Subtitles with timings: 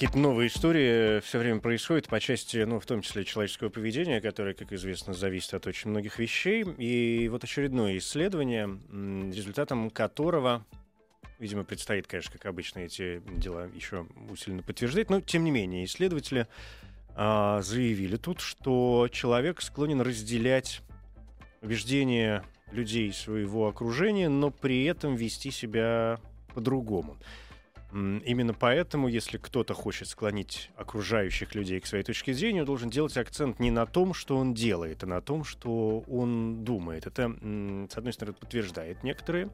[0.00, 4.54] Какие-то новые истории все время происходят по части, ну, в том числе человеческого поведения, которое,
[4.54, 6.62] как известно, зависит от очень многих вещей.
[6.62, 8.80] И вот очередное исследование,
[9.30, 10.64] результатом которого,
[11.38, 16.46] видимо, предстоит, конечно, как обычно, эти дела еще усиленно подтверждать, но, тем не менее, исследователи
[17.14, 20.80] а, заявили тут, что человек склонен разделять
[21.60, 26.18] убеждения людей своего окружения, но при этом вести себя
[26.54, 27.18] по-другому.
[27.92, 33.16] Именно поэтому, если кто-то хочет склонить окружающих людей к своей точке зрения, он должен делать
[33.16, 37.06] акцент не на том, что он делает, а на том, что он думает.
[37.06, 37.22] Это,
[37.90, 39.50] с одной стороны, подтверждает некоторые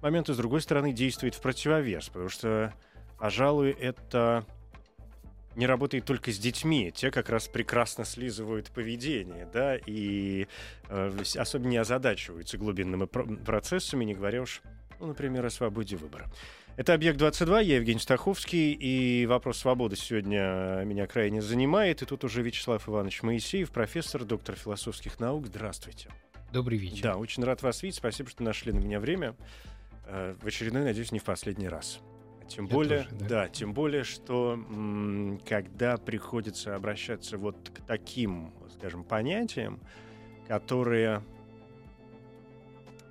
[0.00, 2.72] моменты, с другой стороны, действует в противовес, потому что,
[3.18, 4.46] пожалуй, это
[5.56, 6.92] не работает только с детьми.
[6.94, 10.46] Те как раз прекрасно слизывают поведение, да, и
[10.88, 14.62] э, особо не озадачиваются глубинными про- процессами, не говоря уж,
[15.00, 16.26] ну, например, о свободе выбора.
[16.76, 22.02] Это «Объект-22», я Евгений Стаховский, и вопрос свободы сегодня меня крайне занимает.
[22.02, 25.46] И тут уже Вячеслав Иванович Моисеев, профессор, доктор философских наук.
[25.46, 26.08] Здравствуйте.
[26.52, 27.02] Добрый вечер.
[27.04, 27.98] Да, очень рад вас видеть.
[27.98, 29.36] Спасибо, что нашли на меня время.
[30.06, 32.00] Э, В очередной, надеюсь, не в последний раз.
[32.48, 33.26] Тем Я более, тоже, да.
[33.28, 39.80] да, тем более, что м, когда приходится обращаться вот к таким, скажем, понятиям,
[40.48, 41.22] которые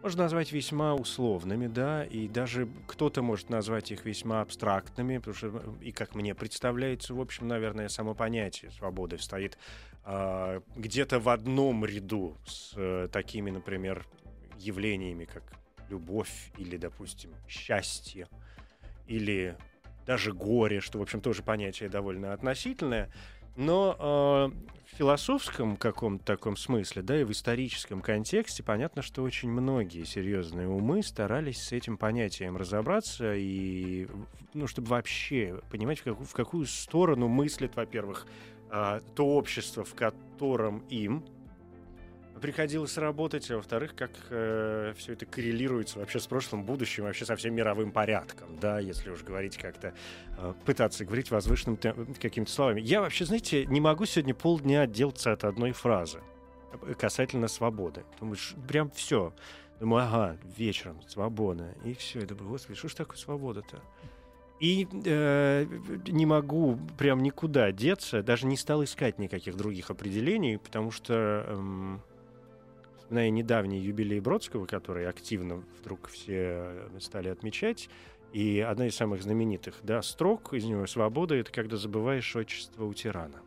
[0.03, 5.47] можно назвать весьма условными, да, и даже кто-то может назвать их весьма абстрактными, потому что,
[5.47, 9.57] э, и как мне представляется, в общем, наверное, само понятие свободы стоит
[10.03, 14.05] а, где-то в одном ряду с э, такими, например,
[14.59, 15.43] явлениями, как
[15.89, 18.27] любовь или, допустим, счастье,
[19.07, 19.57] или
[20.05, 23.09] даже горе, что, в общем, тоже понятие довольно относительное.
[23.55, 29.49] Но э, в философском каком-то таком смысле, да, и в историческом контексте понятно, что очень
[29.49, 34.07] многие серьезные умы старались с этим понятием разобраться и,
[34.53, 38.27] ну, чтобы вообще понимать, в какую, в какую сторону мыслит, во-первых,
[38.69, 41.23] а, то общество, в котором им
[42.43, 47.55] приходилось работать, а во-вторых, как все это коррелируется вообще с прошлым, будущим, вообще со всем
[47.55, 49.93] мировым порядком, да, если уж говорить как-то,
[50.37, 52.81] э, пытаться говорить возвышенным те- какими-то словами.
[52.81, 56.19] Я вообще, знаете, не могу сегодня полдня отделаться от одной фразы
[56.81, 58.03] э, касательно свободы.
[58.19, 59.33] Думаешь, прям все.
[59.79, 61.73] Думаю, ага, вечером свобода.
[61.85, 62.19] И все.
[62.19, 63.81] Я думаю, господи, что ж такое свобода-то?
[64.59, 65.65] И э,
[66.07, 72.01] не могу прям никуда деться, даже не стал искать никаких других определений, потому что, эм,
[73.03, 77.89] вспоминая недавний юбилей Бродского, который активно вдруг все стали отмечать,
[78.31, 82.93] и одна из самых знаменитых да, строк из него «Свобода— это когда забываешь отчество у
[82.93, 83.41] тирана».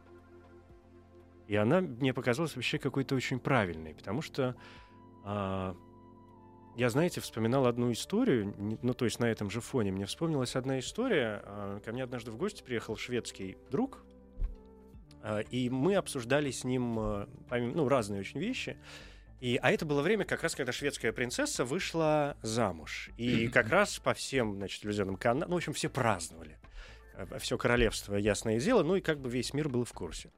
[1.48, 4.56] И она мне показалась вообще какой-то очень правильной, потому что
[5.24, 5.76] а,
[6.76, 8.52] я, знаете, вспоминал одну историю,
[8.82, 9.92] ну, то есть на этом же фоне.
[9.92, 11.42] Мне вспомнилась одна история.
[11.44, 14.04] а, Ко мне однажды в гости приехал шведский друг,
[15.22, 18.76] а, и мы обсуждали с ним а, помимо- ну, разные очень вещи.
[19.40, 23.10] И, а это было время, как раз, когда шведская принцесса вышла замуж.
[23.16, 26.58] И как раз по всем, значит, телевизионным каналам, ну, в общем, все праздновали.
[27.38, 30.30] Все королевство, ясное дело, ну и как бы весь мир был в курсе.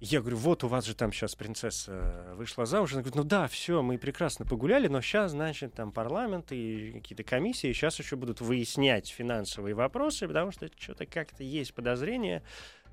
[0.00, 2.92] Я говорю, вот у вас же там сейчас принцесса вышла замуж.
[2.92, 7.22] Она говорит, ну да, все, мы прекрасно погуляли, но сейчас, значит, там парламент и какие-то
[7.22, 12.42] комиссии сейчас еще будут выяснять финансовые вопросы, потому что что-то как-то есть подозрение,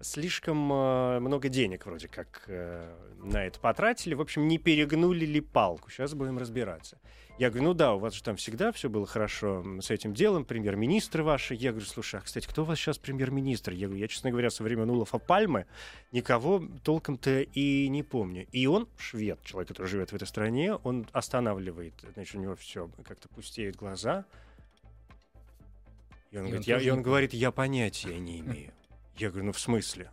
[0.03, 2.93] слишком э, много денег вроде как э,
[3.23, 4.13] на это потратили.
[4.13, 5.89] В общем, не перегнули ли палку?
[5.89, 6.97] Сейчас будем разбираться.
[7.37, 10.45] Я говорю, ну да, у вас же там всегда все было хорошо с этим делом,
[10.45, 11.55] премьер-министры ваши.
[11.55, 13.71] Я говорю, слушай, а, кстати, кто у вас сейчас премьер-министр?
[13.71, 15.65] Я говорю, я, честно говоря, со времен Улафа Пальмы
[16.11, 18.45] никого толком-то и не помню.
[18.51, 22.89] И он, швед, человек, который живет в этой стране, он останавливает, значит, у него все
[23.03, 24.25] как-то пустеют глаза.
[26.31, 28.71] И он, И говорит, он я, тоже и он говорит, я понятия не имею.
[29.17, 30.11] Я говорю, ну в смысле?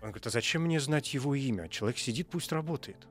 [0.00, 1.68] Он говорит, а зачем мне знать его имя?
[1.68, 3.06] Человек сидит, пусть работает.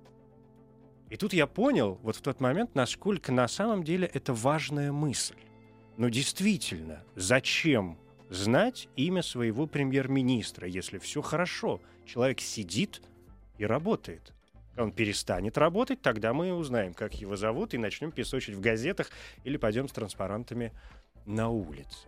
[1.10, 5.36] И тут я понял, вот в тот момент, насколько на самом деле это важная мысль.
[5.98, 7.98] Но действительно, зачем
[8.30, 11.82] знать имя своего премьер-министра, если все хорошо?
[12.06, 13.02] Человек сидит
[13.58, 14.34] и работает.
[14.78, 19.10] он перестанет работать, тогда мы узнаем, как его зовут, и начнем песочить в газетах
[19.44, 20.72] или пойдем с транспарантами
[21.26, 22.08] на улице.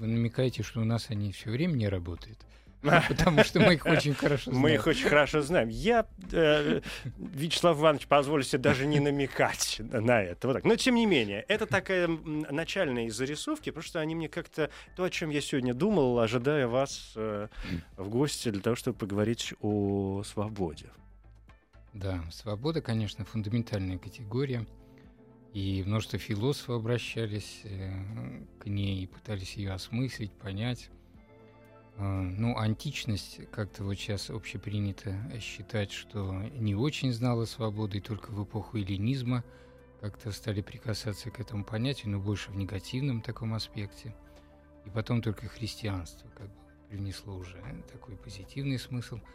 [0.00, 2.38] Вы намекаете, что у нас они все время не работают?
[3.08, 4.62] Потому что мы их очень хорошо знаем.
[4.62, 5.68] Мы их очень хорошо знаем.
[5.68, 6.80] Я, э,
[7.18, 10.48] Вячеслав Иванович, позволю себе даже не намекать на это.
[10.48, 10.64] Вот так.
[10.64, 14.70] Но, тем не менее, это такая начальная из зарисовки, потому что они мне как-то...
[14.96, 17.48] То, о чем я сегодня думал, ожидая вас э,
[17.98, 20.86] в гости для того, чтобы поговорить о свободе.
[21.92, 24.64] Да, свобода, конечно, фундаментальная категория.
[25.52, 27.92] И множество философов обращались э,
[28.60, 30.90] к ней и пытались ее осмыслить, понять.
[31.96, 38.30] Э, ну, античность, как-то вот сейчас общепринято считать, что не очень знала свободы, и только
[38.30, 39.42] в эпоху эллинизма
[40.00, 44.14] как-то стали прикасаться к этому понятию, но больше в негативном таком аспекте.
[44.86, 47.56] И потом только христианство как бы принесло уже
[47.92, 49.18] такой позитивный смысл–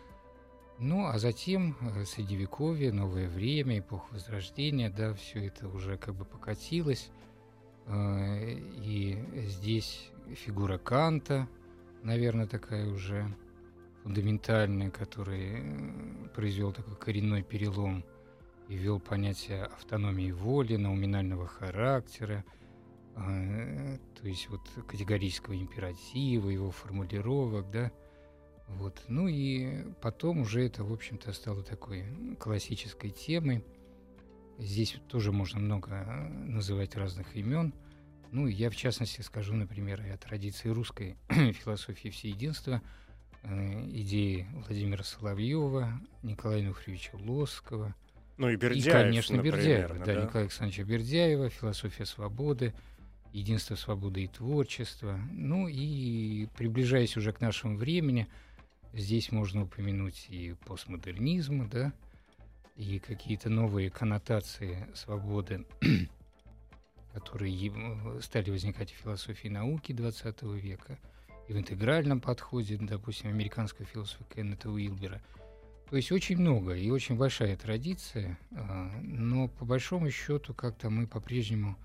[0.77, 6.25] ну, а затем э, Средневековье, новое время, эпоха Возрождения, да, все это уже как бы
[6.25, 7.11] покатилось.
[7.85, 9.17] Э, и
[9.47, 11.47] здесь фигура Канта,
[12.03, 13.25] наверное, такая уже
[14.03, 18.03] фундаментальная, который э, произвел такой коренной перелом
[18.67, 22.43] и ввел понятие автономии воли, науминального характера,
[23.13, 27.91] то есть вот категорического императива, его формулировок, да,
[28.67, 29.01] вот.
[29.07, 32.05] Ну и потом уже это, в общем-то, стало такой
[32.39, 33.63] классической темой.
[34.57, 37.73] Здесь тоже можно много э, называть разных имен.
[38.31, 42.81] Ну, я, в частности, скажу, например, и о традиции русской философии всеединства,
[43.43, 47.93] э, идеи Владимира Соловьева, Николая Нуфриевича Лосского.
[48.37, 50.23] Ну и Бердяев, И, конечно, например, Бердяева, да, да?
[50.23, 52.73] Николая Александровича Бердяева, «Философия свободы»,
[53.31, 55.19] «Единство свободы и творчества».
[55.31, 58.27] Ну и, приближаясь уже к нашему времени,
[58.95, 61.91] Здесь можно упомянуть и постмодернизм, да,
[62.77, 65.65] и какие-то новые коннотации свободы,
[67.13, 70.97] которые стали возникать в философии науки XX века,
[71.49, 75.21] и в интегральном подходе, допустим, американского философа Кеннета Уилбера.
[75.89, 81.05] То есть очень много и очень большая традиция, а, но по большому счету как-то мы
[81.05, 81.75] по-прежнему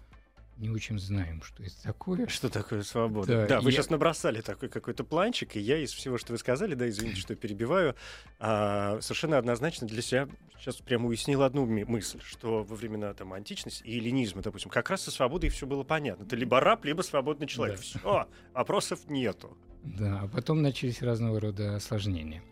[0.61, 2.27] не очень знаем, что это такое.
[2.29, 3.27] Что такое свобода?
[3.43, 6.39] Да, Да, вы я- сейчас набросали такой какой-то планчик, и я из всего, что вы
[6.39, 7.97] сказали, да, извините, что перебиваю,
[8.39, 10.29] а, совершенно однозначно для себя
[10.59, 15.03] сейчас прямо уяснил одну мысль, что во времена там античности и эллинизма, допустим, как раз
[15.03, 16.27] со свободой все было понятно.
[16.27, 17.77] Ты либо раб, либо свободный человек.
[17.77, 17.83] Да.
[17.83, 19.56] Все, вопросов нету.
[19.83, 22.43] Да, а потом начались разного рода осложнения.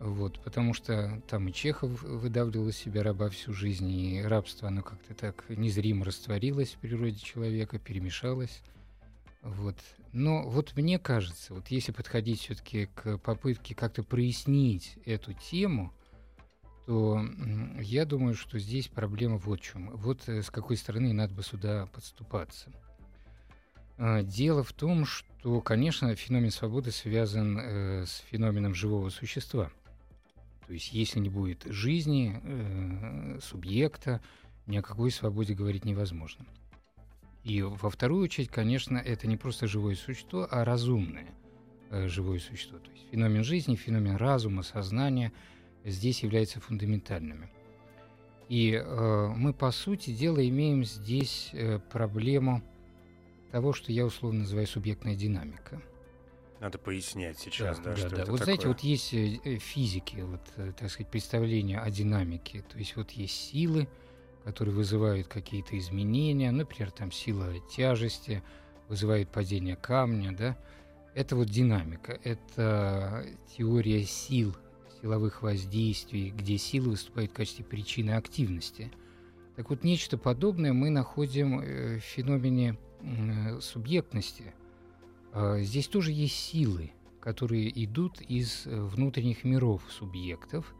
[0.00, 4.82] Вот, потому что там и Чехов выдавливал из себя раба всю жизнь, и рабство, оно
[4.82, 8.62] как-то так незримо растворилось в природе человека, перемешалось.
[9.42, 9.76] Вот.
[10.12, 15.92] Но вот мне кажется, вот если подходить все-таки к попытке как-то прояснить эту тему,
[16.86, 17.22] то
[17.78, 19.90] я думаю, что здесь проблема вот в чем.
[19.96, 22.72] Вот э, с какой стороны надо бы сюда подступаться.
[23.98, 29.70] А, Дело в том, что, конечно, феномен свободы связан э, с феноменом живого существа.
[30.70, 34.20] То есть, если не будет жизни, э, субъекта,
[34.68, 36.46] ни о какой свободе говорить невозможно.
[37.42, 41.26] И во вторую очередь, конечно, это не просто живое существо, а разумное
[41.90, 42.78] э, живое существо.
[42.78, 45.32] То есть феномен жизни, феномен разума, сознания
[45.84, 47.50] здесь являются фундаментальными.
[48.48, 52.62] И э, мы, по сути дела, имеем здесь э, проблему
[53.50, 55.82] того, что я условно называю субъектная динамика.
[56.60, 58.44] Надо пояснять сейчас, да, что это Вот такое.
[58.44, 62.62] знаете, вот есть э, э, физики, вот, э, так сказать, представление о динамике.
[62.70, 63.88] То есть вот есть силы,
[64.44, 68.42] которые вызывают какие-то изменения, например, там сила тяжести
[68.88, 70.58] вызывает падение камня, да.
[71.14, 73.26] Это вот динамика, это
[73.56, 74.54] теория сил,
[75.00, 78.92] силовых воздействий, где сила выступает в качестве причины активности.
[79.56, 82.76] Так вот, нечто подобное мы находим в феномене
[83.60, 84.52] субъектности.
[85.32, 90.74] А, Здесь тоже есть силы, которые идут из э, внутренних миров субъектов,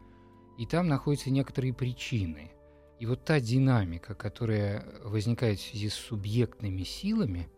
[0.57, 2.51] и там находятся некоторые причины.
[2.99, 7.49] И вот та динамика, которая возникает в связи с субъектными силами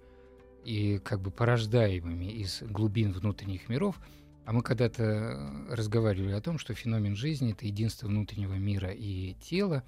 [0.63, 3.99] и как бы порождаемыми из глубин внутренних миров,
[4.45, 9.35] а мы когда-то э, разговаривали о том, что феномен жизни— это единство внутреннего мира и
[9.41, 9.83] тела.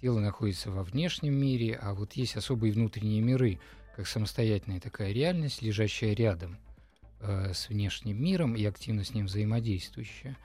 [0.00, 3.58] Тело находится во внешнем мире, а вот есть особые внутренние миры,
[3.94, 6.58] как самостоятельная такая реальность, лежащая рядом
[7.20, 10.36] э, с внешним миром и активно с ним взаимодействующая.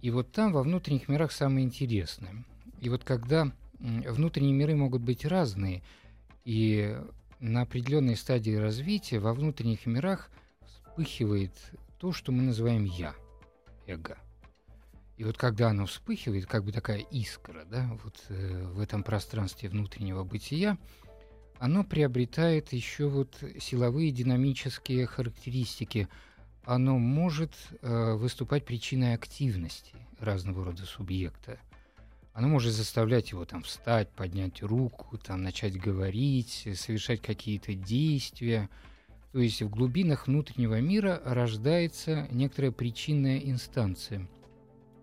[0.00, 2.44] И вот там, во внутренних мирах, самое интересное.
[2.80, 5.82] И вот когда внутренние миры могут быть разные,
[6.44, 6.96] и
[7.40, 10.30] на определенной стадии развития во внутренних мирах
[10.66, 11.52] вспыхивает
[11.98, 13.14] то, что мы называем «я»,
[13.86, 14.18] эго.
[15.16, 19.68] И вот когда оно вспыхивает, как бы такая искра, да, вот э, в этом пространстве
[19.68, 20.78] внутреннего бытия,
[21.58, 26.08] оно приобретает еще вот силовые динамические характеристики.
[26.64, 31.58] Оно может э, выступать причиной активности разного рода субъекта.
[32.32, 38.68] Оно может заставлять его там встать, поднять руку, там начать говорить, совершать какие-то действия.
[39.32, 44.28] То есть в глубинах внутреннего мира рождается некоторая причинная инстанция.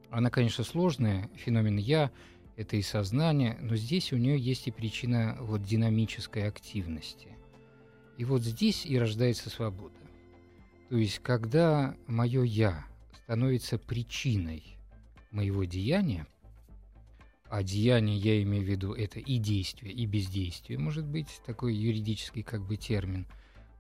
[0.10, 2.12] Она, конечно, сложная, феномен «я»,
[2.56, 7.30] это и сознание, но здесь у нее есть и причина вот динамической активности.
[8.18, 9.96] И вот здесь и рождается свобода.
[10.90, 12.86] То есть, когда мое «я»
[13.24, 14.78] становится причиной
[15.32, 16.28] моего деяния,
[17.50, 22.44] а деяние, я имею в виду, это и действие, и бездействие, может быть, такой юридический
[22.44, 23.28] как бы термин.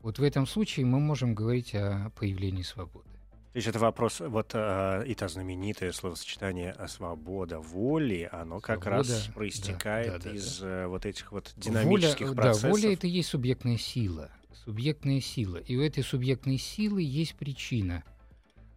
[0.02, 3.15] Вот в этом случае мы можем говорить о появлении свободы.
[3.56, 9.30] То есть это вопрос, вот э, это знаменитое словосочетание «свобода воли», оно как свобода, раз
[9.34, 10.88] проистекает да, да, да, из да.
[10.90, 12.64] вот этих вот динамических воля, процессов.
[12.64, 14.30] Да, воля— это и есть субъектная сила.
[14.66, 15.56] Субъектная сила.
[15.56, 18.04] И у этой субъектной силы есть причина.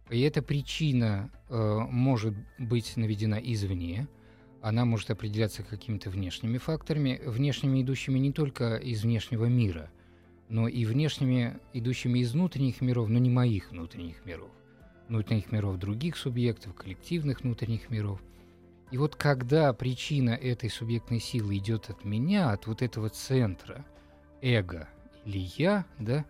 [0.09, 4.07] И эта причина э, может быть наведена извне,
[4.61, 9.91] она может определяться какими-то внешними факторами, внешними идущими не только из внешнего мира,
[10.47, 14.51] но и внешними идущими из внутренних миров, но не моих внутренних миров
[15.09, 18.21] внутренних миров других субъектов, коллективных внутренних миров.
[18.91, 23.85] И вот когда причина этой субъектной силы идет от меня, от вот этого центра,
[24.41, 24.87] эго
[25.25, 26.25] или я, да,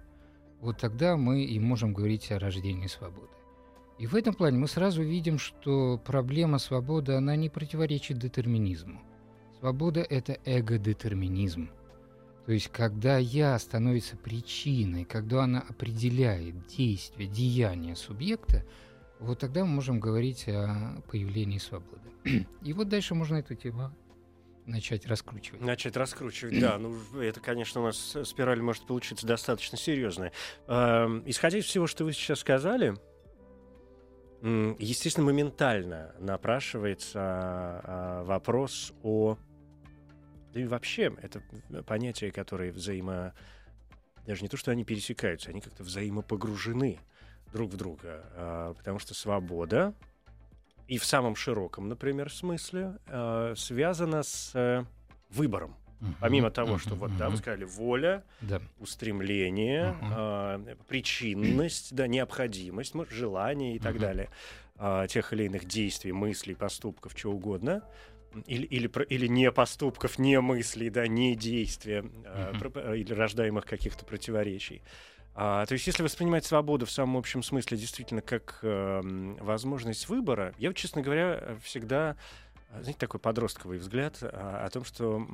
[0.62, 3.30] вот тогда мы и можем говорить о рождении свободы.
[3.98, 9.02] И в этом плане мы сразу видим, что проблема свободы, она не противоречит детерминизму.
[9.60, 11.70] Свобода— это эго-детерминизм.
[12.50, 18.65] То есть, когда я становится причиной, когда она определяет действие, деяние субъекта,
[19.20, 22.10] вот тогда мы можем говорить о появлении свободы.
[22.63, 23.91] И вот дальше можно эту тему
[24.65, 25.62] начать раскручивать.
[25.62, 26.79] Начать раскручивать, да.
[26.79, 30.32] Ну, это, конечно, у нас спираль может получиться достаточно серьезная.
[30.65, 32.96] Эм, исходя из всего, что вы сейчас сказали,
[34.41, 39.38] естественно, моментально напрашивается а, вопрос о
[40.53, 41.41] да и вообще, это
[41.86, 43.34] понятия, которые взаимо...
[44.25, 47.00] Даже не то, что они пересекаются, они как-то взаимопогружены
[47.51, 48.24] друг в друга.
[48.34, 49.94] А, потому что свобода,
[50.88, 54.84] и в самом широком, например, смысле, а, связана с э,
[55.29, 55.75] выбором.
[56.00, 57.18] Uh-huh, Помимо того, uh-huh, что вот, uh-huh.
[57.18, 58.62] да, вы сказали, воля, да.
[58.79, 64.29] устремление, э, причинность, да, необходимость, может, желание и так далее,
[64.77, 67.84] э, тех или иных действий, мыслей, поступков, чего угодно,
[68.46, 72.98] или, или, или не поступков, не мыслей, да, не действия, mm-hmm.
[72.98, 74.82] или рождаемых каких-то противоречий.
[75.36, 79.02] А, то есть, если воспринимать свободу в самом общем смысле действительно как э,
[79.40, 82.18] возможность выбора, я, честно говоря, всегда
[82.72, 85.26] знаете, такой подростковый взгляд о, о том, что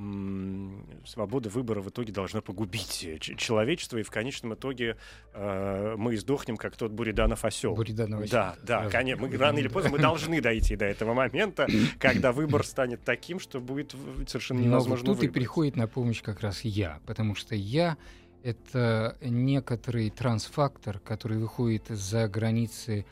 [1.05, 4.97] свобода выбора в итоге должна погубить человечество, и в конечном итоге
[5.33, 7.75] э, мы издохнем, как тот Буриданов осел.
[7.75, 8.31] Буриданов осел.
[8.31, 9.27] Да, да, конечно.
[9.27, 11.67] Мы рано или поздно мы должны дойти до этого момента,
[11.99, 13.93] когда выбор станет таким, что будет
[14.27, 17.97] совершенно невозможно Но вот тут и приходит на помощь как раз я, потому что я
[18.43, 23.05] это некоторый трансфактор, который выходит за границы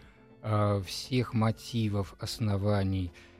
[0.44, 3.33] э, всех мотивов, оснований, Э,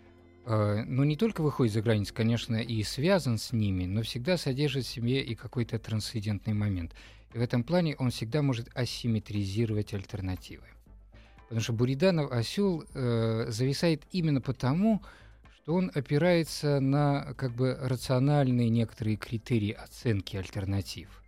[0.46, 4.90] ну, не только выходит за границу, конечно, и связан с ними, но всегда содержит в
[4.90, 6.94] себе и какой-то трансцендентный момент.
[7.34, 10.66] И в этом плане он всегда может асимметризировать альтернативы.
[11.44, 15.02] Потому что Буриданов осел э, зависает именно потому,
[15.56, 21.23] что он опирается на как бы рациональные некоторые критерии оценки альтернатив.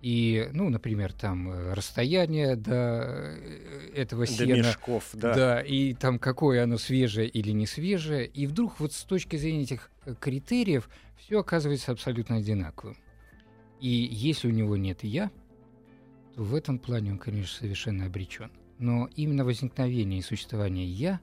[0.00, 4.58] И, ну, например, там э, расстояние до э, этого до сена.
[4.58, 5.34] мешков, да.
[5.34, 8.26] Да, и там какое оно свежее или не свежее.
[8.26, 12.96] И вдруг вот с точки зрения этих э, критериев все оказывается абсолютно одинаковым.
[13.80, 15.32] И если у него нет «я»,
[16.36, 18.52] то в этом плане он, конечно, совершенно обречен.
[18.78, 21.20] Но именно возникновение и существование «я»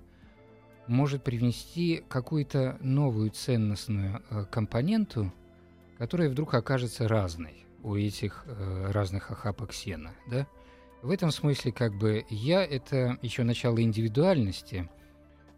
[0.88, 5.34] может привнести какую-то новую ценностную компоненту,
[5.98, 10.48] которая вдруг окажется разной у этих э, разных охапок сена, да?
[11.02, 14.90] В этом смысле как бы я— это еще начало индивидуальности,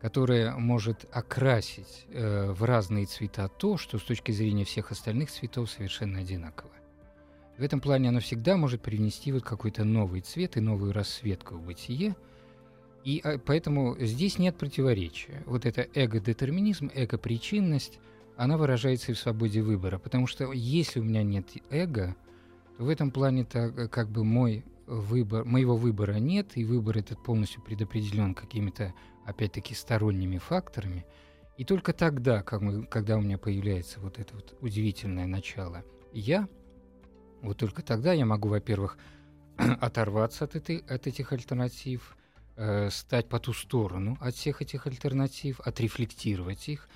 [0.01, 5.71] которая может окрасить э, в разные цвета то, что с точки зрения всех остальных цветов
[5.71, 6.71] совершенно одинаково.
[7.57, 11.61] В этом плане оно всегда может привнести вот какой-то новый цвет и новую расцветку в
[11.61, 12.15] бытие,
[13.05, 15.43] и а, поэтому здесь нет противоречия.
[15.45, 17.99] Вот это эго-детерминизм, эго-причинность—
[18.37, 19.97] она выражается и в свободе выбора.
[19.97, 22.15] Потому что если у меня нет эго,
[22.77, 27.21] то в этом плане-то э, как бы мой выбор, моего выбора нет, и выбор этот
[27.21, 28.93] полностью предопределен какими-то
[29.25, 31.05] опять-таки, сторонними факторами.
[31.57, 36.47] И только тогда, как мы, когда у меня появляется вот это вот удивительное начало «я»,
[37.41, 38.97] вот только тогда я могу, во-первых,
[39.57, 42.15] оторваться от, этой, от этих альтернатив,
[42.55, 46.87] э, стать по ту сторону от всех этих альтернатив, отрефлектировать их,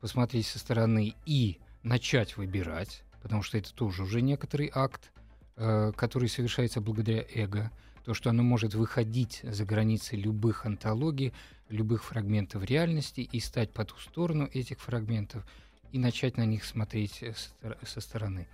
[0.00, 5.10] посмотреть со стороны и начать выбирать, потому что это тоже уже некоторый акт,
[5.56, 7.70] э, который совершается благодаря эго,
[8.04, 11.32] то, что оно может выходить за границы любых антологий,
[11.68, 15.44] любых фрагментов реальности и стать по ту сторону этих фрагментов
[15.92, 17.34] и начать на них смотреть э,
[17.84, 18.48] со стороны.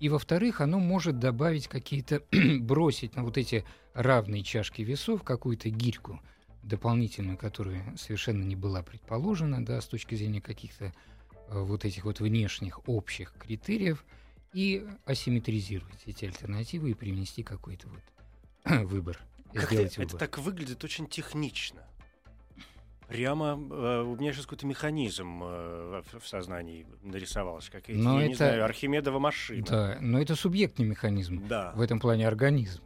[0.00, 2.22] И, во-вторых, оно может добавить какие-то,
[2.60, 3.64] бросить на вот эти
[3.94, 6.20] равные чашки весов какую-то гирьку
[6.62, 10.86] дополнительную, которая совершенно не была предположена, да, с точки зрения каких-то
[11.48, 14.04] э, вот этих вот внешних общих критериев,
[14.52, 18.00] и асимметризировать эти альтернативы и привнести какой-то вот
[18.88, 19.18] выбор.
[19.52, 21.82] Как это, это так выглядит очень технично.
[23.08, 28.18] Прямо э, у меня сейчас какой-то механизм э, в, в сознании нарисовался, как эти, я
[28.18, 29.64] это, не знаю, Архимедова машина.
[29.66, 31.46] Да, но это субъектный механизм.
[31.48, 31.72] Да.
[31.74, 32.82] В этом плане организм.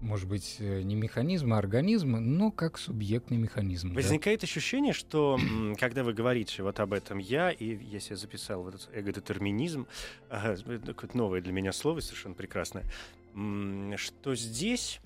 [0.00, 3.94] Может быть, э, не механизм, а организм, но как субъектный механизм.
[3.94, 4.44] Возникает да?
[4.44, 5.38] ощущение, что
[5.78, 9.86] когда вы говорите вот об этом я, и я себе записал вот этот эгодетерминизм,
[10.30, 12.84] э, какое-то новое для меня слово, совершенно прекрасное,
[13.96, 15.00] что здесь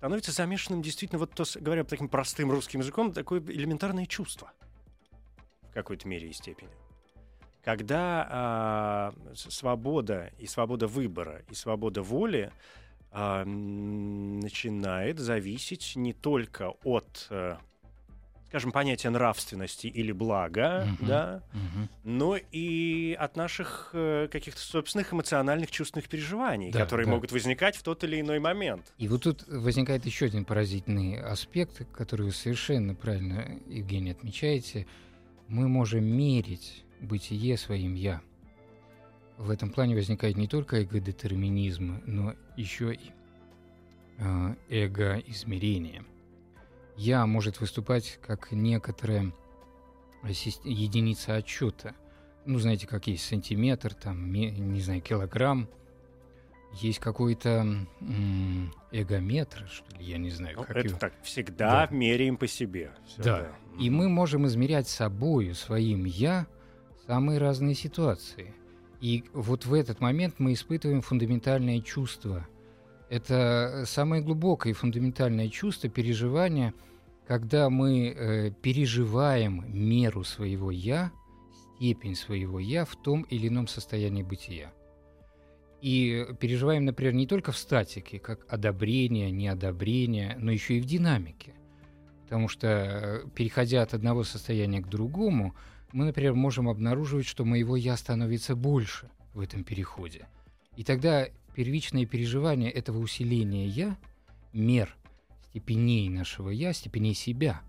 [0.00, 4.50] становится замешанным действительно, вот то, говоря таким простым русским языком, такое элементарное чувство
[5.68, 6.70] в какой-то мере и степени.
[7.62, 12.50] Когда а, свобода и свобода выбора и свобода воли
[13.12, 17.56] а, начинает зависеть не только от э,
[18.50, 21.88] скажем, понятие нравственности или блага, uh-huh, да, uh-huh.
[22.02, 27.12] но и от наших э, каких-то собственных эмоциональных чувственных переживаний, да, которые да.
[27.12, 28.92] могут возникать в тот или иной момент.
[28.98, 34.88] И вот тут возникает еще один поразительный аспект, который вы совершенно правильно, Евгений, отмечаете.
[35.46, 38.20] Мы можем мерить бытие своим «я».
[39.40, 43.10] В этом плане возникает не только эго-детерминизм, но еще и
[44.18, 46.04] э, эго-измерение–
[47.00, 49.32] я может выступать как некоторая
[50.22, 51.94] единица отчета.
[52.44, 55.66] Ну, знаете, как есть сантиметр, там, не знаю, килограмм.
[56.74, 57.86] Есть какой-то
[58.92, 60.58] эгометр, что ли, я не знаю.
[60.58, 60.98] Ну, как это его...
[60.98, 61.96] так, всегда да.
[61.96, 62.92] меряем по себе.
[63.06, 63.38] Все, да.
[63.38, 63.82] да.
[63.82, 66.46] И мы можем измерять собою, своим «я»
[67.06, 68.52] самые разные ситуации.
[69.00, 72.46] И вот в этот момент мы испытываем фундаментальное чувство.
[73.08, 76.74] Это самое глубокое и фундаментальное чувство, переживания–
[77.30, 81.12] когда мы э, переживаем меру своего «я»,
[81.76, 84.72] степень своего «я» в том или ином состоянии бытия.
[85.80, 91.54] И переживаем, например, не только в статике, как одобрение, неодобрение, но еще и в динамике.
[92.24, 95.54] Потому что, э, переходя от одного состояния к другому,
[95.92, 100.26] мы, например, можем обнаруживать, что моего «я» становится больше в этом переходе.
[100.76, 103.96] И тогда первичное переживание этого усиления «я»,
[104.52, 104.96] мер
[105.50, 107.60] степеней нашего «я», степеней себя,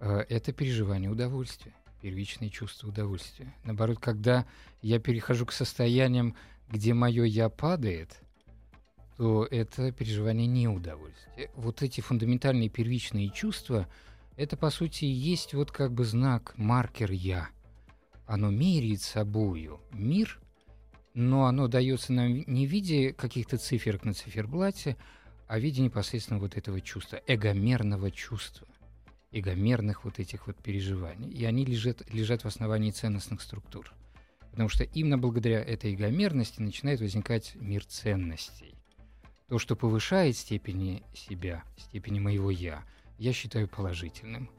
[0.00, 1.72] э, это переживание удовольствия,
[2.02, 3.54] первичное чувство удовольствия.
[3.64, 4.46] Наоборот, когда
[4.82, 6.36] я перехожу к состояниям,
[6.68, 8.20] где мое «я» падает,
[9.16, 11.50] то это переживание неудовольствия.
[11.56, 13.88] Вот эти фундаментальные первичные чувства,
[14.38, 17.48] это, по сути, есть вот как бы знак, маркер «я».
[18.24, 20.40] Оно меряет собою мир,
[21.12, 24.96] но оно дается нам не в виде каких-то циферок на циферблате,
[25.48, 28.68] о виде непосредственно вот этого чувства, эгомерного чувства,
[29.32, 31.30] эгомерных вот этих вот переживаний.
[31.30, 33.92] И они лежат, лежат в основании ценностных структур.
[34.52, 38.76] Потому что именно благодаря этой эгомерности начинает возникать мир ценностей.
[39.48, 42.84] То, что повышает степени себя, степени моего «я»,
[43.18, 44.50] я считаю положительным.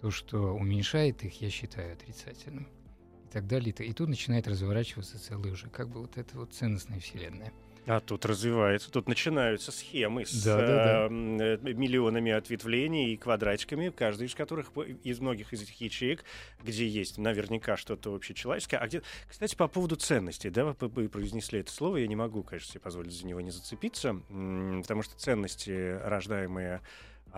[0.00, 2.68] То, что уменьшает их, я считаю отрицательным.
[3.24, 3.72] И так далее.
[3.72, 7.52] И тут начинает разворачиваться целая уже как бы вот эта вот ценностная вселенная.
[7.86, 11.06] А тут развивается, тут начинаются схемы с да, да, да.
[11.06, 14.72] Э, миллионами ответвлений и квадратиками, каждый из которых
[15.04, 16.24] из многих из этих ячеек,
[16.64, 18.80] где есть наверняка что-то общечеловеческое.
[18.80, 22.42] А где, кстати, по поводу ценностей, да, вы, вы произнесли это слово, я не могу,
[22.42, 26.80] конечно, себе позволить за него не зацепиться, потому что ценности, рождаемые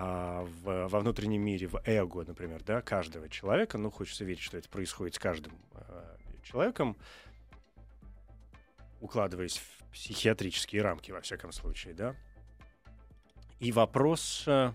[0.00, 4.56] а, в, во внутреннем мире, в эго, например, да, каждого человека, ну, хочется верить, что
[4.56, 6.96] это происходит с каждым а, человеком,
[9.00, 12.14] укладываясь в психиатрические рамки, во всяком случае, да.
[13.58, 14.70] И вопрос э,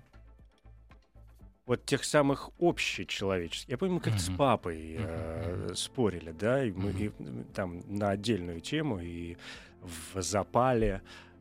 [1.66, 3.70] вот тех самых общечеловеческих.
[3.70, 4.34] Я помню, мы как-то uh-huh.
[4.34, 5.76] с папой э, uh-huh.
[5.76, 7.46] спорили, да, и мы uh-huh.
[7.48, 9.38] и, там на отдельную тему, и
[9.82, 11.33] в запале э,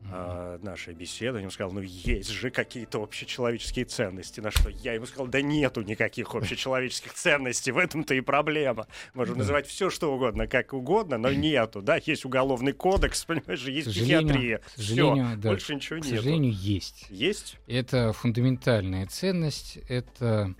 [0.61, 4.39] нашей беседы, он сказал, ну есть же какие-то общечеловеческие ценности.
[4.39, 8.87] На что я ему сказал, да нету никаких общечеловеческих ценностей, в этом-то и проблема.
[9.13, 13.89] Можем называть все, что угодно, как угодно, но нету, да, есть уголовный кодекс, понимаешь, есть
[13.89, 14.59] психиатрия.
[14.59, 16.15] К сожалению, Всё, да, больше ничего к нету.
[16.17, 17.05] сожалению, есть.
[17.09, 17.57] Есть?
[17.67, 20.55] Это фундаментальная ценность, это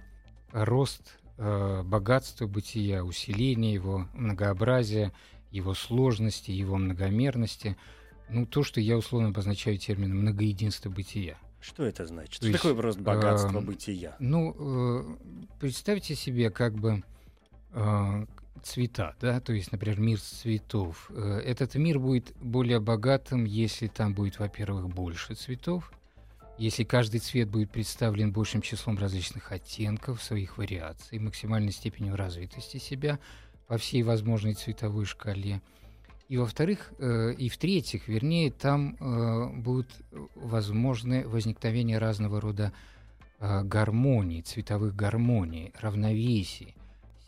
[0.51, 5.11] рост э, богатства бытия, усиление его многообразия,
[5.51, 7.77] его сложности, его многомерности.
[8.33, 11.37] Ну, то, что я условно обозначаю термином многоединство бытия.
[11.61, 12.31] Что это значит?
[12.31, 14.15] То Что есть, такое просто богатство эм, бытия?
[14.19, 15.15] Ну, э,
[15.59, 17.03] представьте себе как бы
[17.71, 18.25] э,
[18.63, 21.09] цвета, да, то есть, например, мир цветов.
[21.09, 25.93] Э, Этот мир будет более богатым, если там будет, во-первых, больше цветов,
[26.57, 33.19] если каждый цвет будет представлен большим числом различных оттенков, своих вариаций, максимальной степенью развитости себя
[33.67, 35.61] по всей возможной цветовой шкале.
[36.33, 39.87] И во-вторых, э, и в-третьих, вернее, там э, будут
[40.33, 42.73] возможны возникновение разного рода
[43.39, 46.73] э, гармоний, цветовых гармоний, равновесий,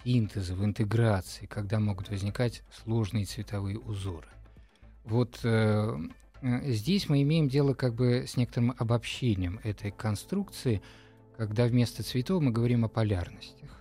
[0.03, 4.27] синтезов, интеграции, когда могут возникать сложные цветовые узоры.
[5.03, 5.95] Вот э,
[6.41, 10.81] э, здесь мы имеем дело как бы с некоторым обобщением этой конструкции,
[11.37, 13.74] когда вместо цветов мы говорим о полярностях.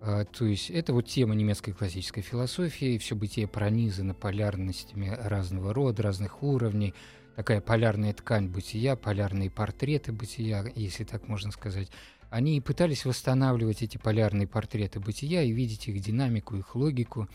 [0.00, 6.02] А, то есть это вот тема немецкой классической философии, все бытие пронизано полярностями разного рода,
[6.02, 6.94] разных уровней,
[7.34, 11.90] такая полярная ткань бытия, полярные портреты бытия, если так можно сказать.
[12.30, 17.28] Они пытались восстанавливать эти полярные портреты бытия и видеть их динамику, их логику.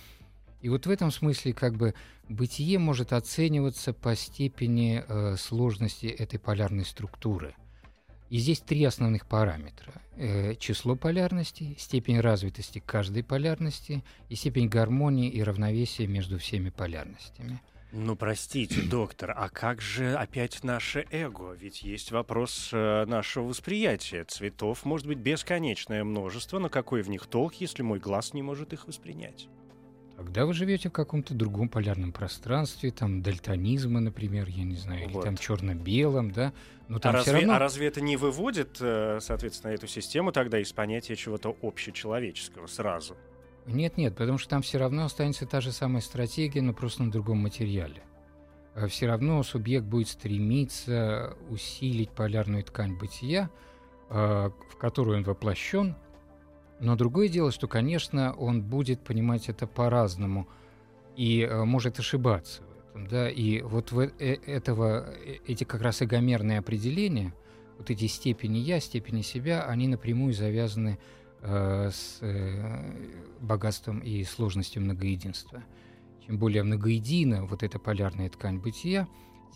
[0.62, 1.94] И вот в этом смысле как бы
[2.30, 7.56] бытие может оцениваться по степени э, сложности этой полярной структуры.
[8.34, 9.94] И здесь три основных параметра.
[10.18, 17.62] Э, число полярностей, степень развитости каждой полярности и степень гармонии и равновесия между всеми полярностями.
[17.92, 21.54] Ну, простите, доктор, а как же опять наше эго?
[21.54, 24.24] Ведь есть вопрос э, нашего восприятия.
[24.24, 28.74] Цветов может быть бесконечное множество, но какой в них толк, если мой глаз не может
[28.74, 29.48] их воспринять?
[30.24, 35.14] Тогда вы живете в каком-то другом полярном пространстве, там дальтонизма, например, я не знаю, или
[35.14, 35.26] Вот.
[35.26, 36.54] там черно-белом, да.
[36.88, 40.32] Но А там все разве, равно а разве это не выводит, э, соответственно, эту систему
[40.32, 43.16] тогда из понятия чего-то общечеловеческого сразу?
[43.66, 47.12] Нет, нет, потому что там все равно останется та же самая стратегия, но просто на
[47.12, 48.02] другом материале.
[48.88, 53.50] Все равно субъект будет стремиться усилить полярную ткань бытия,
[54.10, 55.96] а, в которую он воплощен.
[56.80, 60.48] Но другое дело, что, конечно, он будет понимать это по-разному
[61.16, 63.08] и а, может ошибаться в этом.
[63.08, 63.30] Да?
[63.30, 64.10] И вот в э-
[64.46, 67.34] этого, э- эти как раз эгомерные определения,
[67.78, 71.00] вот эти степени «я», степени себя, они напрямую завязаны
[71.42, 75.64] э, с э, богатством и сложностью многоединства.
[76.26, 79.08] Чем более многоедина вот эта полярная ткань бытия,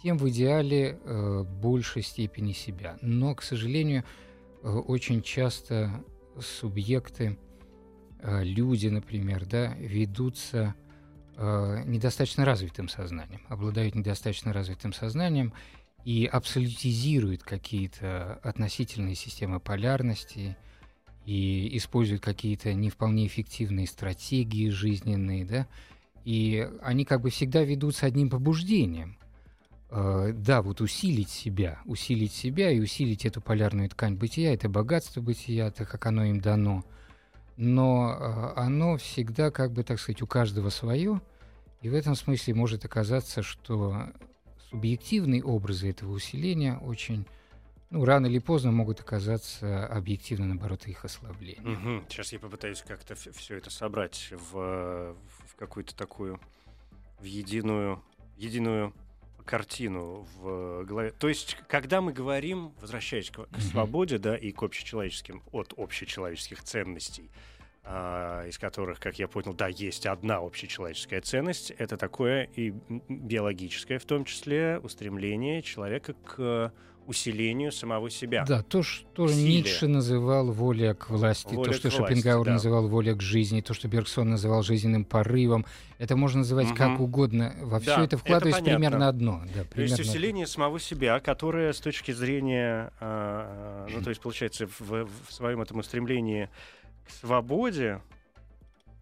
[0.01, 2.97] тем в идеале э, больше степени себя.
[3.01, 4.03] Но, к сожалению,
[4.63, 6.03] э, очень часто
[6.41, 7.37] субъекты,
[8.19, 10.75] э, люди, например, да, ведутся
[11.35, 15.53] э, недостаточно развитым сознанием, обладают недостаточно развитым сознанием
[16.03, 20.57] и абсолютизируют какие-то относительные системы полярности,
[21.27, 25.67] и используют какие-то не вполне эффективные стратегии жизненные, да,
[26.23, 29.16] и они как бы всегда ведут с одним побуждением.
[29.89, 35.21] Э, да, вот усилить себя, усилить себя и усилить эту полярную ткань бытия, это богатство
[35.21, 36.83] бытия, так как оно им дано.
[37.55, 41.21] Но э, оно всегда, как бы, так сказать, у каждого свое,
[41.81, 44.09] и в этом смысле может оказаться, что
[44.69, 47.25] субъективные образы этого усиления очень
[47.89, 52.03] ну, рано или поздно могут оказаться объективно, наоборот, их ослаблением.
[52.09, 55.15] Сейчас я попытаюсь как-то все это собрать в,
[55.47, 56.41] в какую-то такую,
[57.19, 58.03] в единую,
[58.35, 58.93] единую
[59.47, 61.11] картину в голове.
[61.17, 66.61] То есть, когда мы говорим, возвращаясь к, к свободе, да, и к общечеловеческим, от общечеловеческих
[66.63, 67.31] ценностей,
[67.83, 72.73] а, из которых, как я понял, да, есть одна общечеловеческая ценность, это такое и
[73.07, 76.73] биологическое, в том числе, устремление человека к
[77.07, 78.45] усилению самого себя.
[78.45, 79.59] Да, то, что Силе.
[79.59, 82.51] Ницше называл воля к власти, Воля то, что власти, Шопенгауэр да.
[82.53, 85.65] называл воля к жизни, то, что Бергсон называл жизненным порывом.
[85.97, 87.01] Это можно называть как Мгм.
[87.01, 87.55] угодно.
[87.61, 88.79] Во все Да, это это вкладывается понятно.
[88.85, 89.41] примерно одно.
[89.45, 94.21] Да, То есть примерно усиление самого себя, которое с точки зрения, а, ну то есть
[94.21, 96.49] получается в, в своем этом устремлении
[97.07, 98.01] к свободе,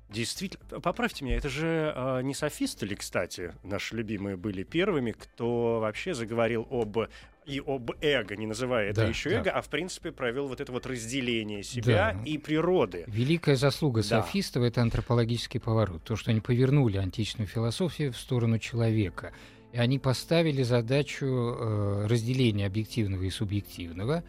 [0.09, 5.79] действительно, поправьте меня, это же а, не софисты ли, кстати, наши любимые были первыми, кто
[5.79, 6.97] вообще заговорил об
[7.45, 9.35] и об эго, не называя это Да, еще да.
[9.37, 12.23] эго, а в принципе провел вот это вот разделение себя Да.
[12.25, 13.03] и природы.
[13.07, 14.21] Великая заслуга Да.
[14.21, 16.03] софистов— это антропологический поворот.
[16.03, 19.31] То, что они повернули античную философию в сторону человека.
[19.73, 24.23] И они поставили задачу э, разделения объективного и субъективного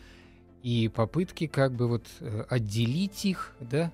[0.62, 3.92] и попытки как бы вот э, отделить их, да,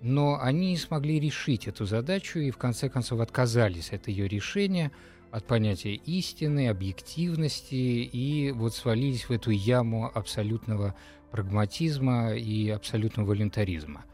[0.00, 4.90] но они не смогли решить эту задачу и в конце концов отказались от ее решения,
[5.34, 10.94] от понятия истины, объективности и вот свалились в эту яму абсолютного
[11.32, 14.04] прагматизма и абсолютного волюнтаризма.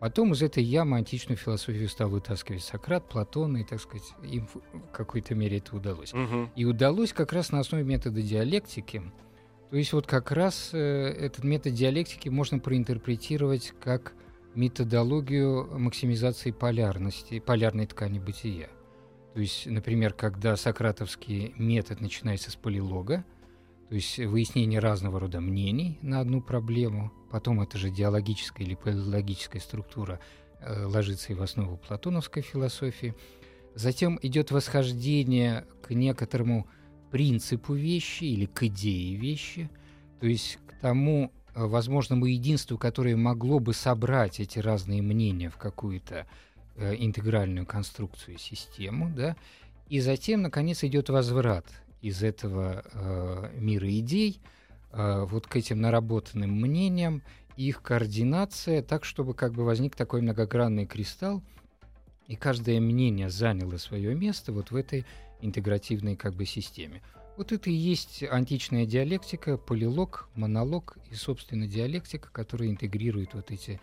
[0.00, 4.92] Потом из этой ямы античную философию стал вытаскивать Сократ, Платон, и, так сказать, им в
[4.92, 6.12] какой-то мере это удалось.
[6.12, 6.50] Мгм.
[6.54, 9.02] И удалось как раз на основе метода диалектики.
[9.70, 14.12] То есть вот как раз э, этот метод диалектики можно проинтерпретировать как
[14.54, 18.68] методологию максимизации полярности, полярной ткани бытия.
[19.36, 23.22] То есть, например, когда сократовский метод начинается с полилога,
[23.90, 29.60] то есть выяснение разного рода мнений на одну проблему, потом эта же диалогическая или полилогическая
[29.60, 30.20] структура
[30.60, 33.14] э, ложится и в основу платоновской философии.
[33.74, 36.66] Затем идет восхождение к некоторому
[37.10, 39.68] принципу вещи или к идее вещи,
[40.18, 45.58] то есть к тому э, возможному единству, которое могло бы собрать эти разные мнения в
[45.58, 46.26] какую-то
[46.78, 49.36] интегральную конструкцию, систему, да,
[49.88, 51.66] и затем, наконец, идет возврат
[52.02, 54.40] из этого э, мира идей
[54.92, 57.22] э, вот к этим наработанным мнениям,
[57.56, 61.42] их координация так, чтобы как бы возник такой многогранный кристалл,
[62.26, 65.06] и каждое мнение заняло свое место вот в этой
[65.40, 67.02] интегративной как бы системе.
[67.36, 73.80] Вот это и есть античная диалектика, полилог, монолог и, собственно, диалектика, которая интегрирует вот эти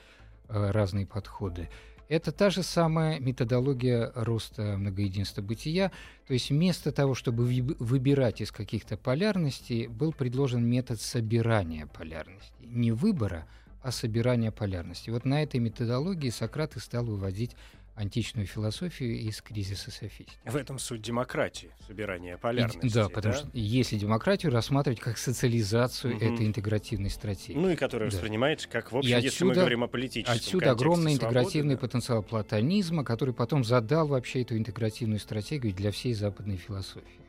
[0.50, 1.70] э, разные подходы.
[2.10, 5.92] Это та же самая методология роста многоединства бытия.
[6.28, 12.68] То есть вместо того, чтобы выбирать из каких-то полярностей, был предложен метод собирания полярностей.
[12.68, 13.48] Не выбора,
[13.82, 15.12] а собирания полярностей.
[15.12, 17.56] Вот на этой методологии Сократ и стал выводить
[17.96, 20.38] античную философию из кризиса софистики.
[20.46, 22.86] В этом суть демократии, собирание полярности.
[22.88, 26.34] И- да, потому что если демократию рассматривать как социализацию Мгм.
[26.34, 27.58] этой интегративной стратегии.
[27.60, 28.16] Ну и которая Да.
[28.18, 31.76] воспринимается как, в общем, И если мы отсюда- говорим о политическом Отсюда огромный свободы, интегративный
[31.76, 31.82] да.
[31.82, 37.20] потенциал платонизма, который потом задал вообще эту интегративную стратегию для всей западной философии.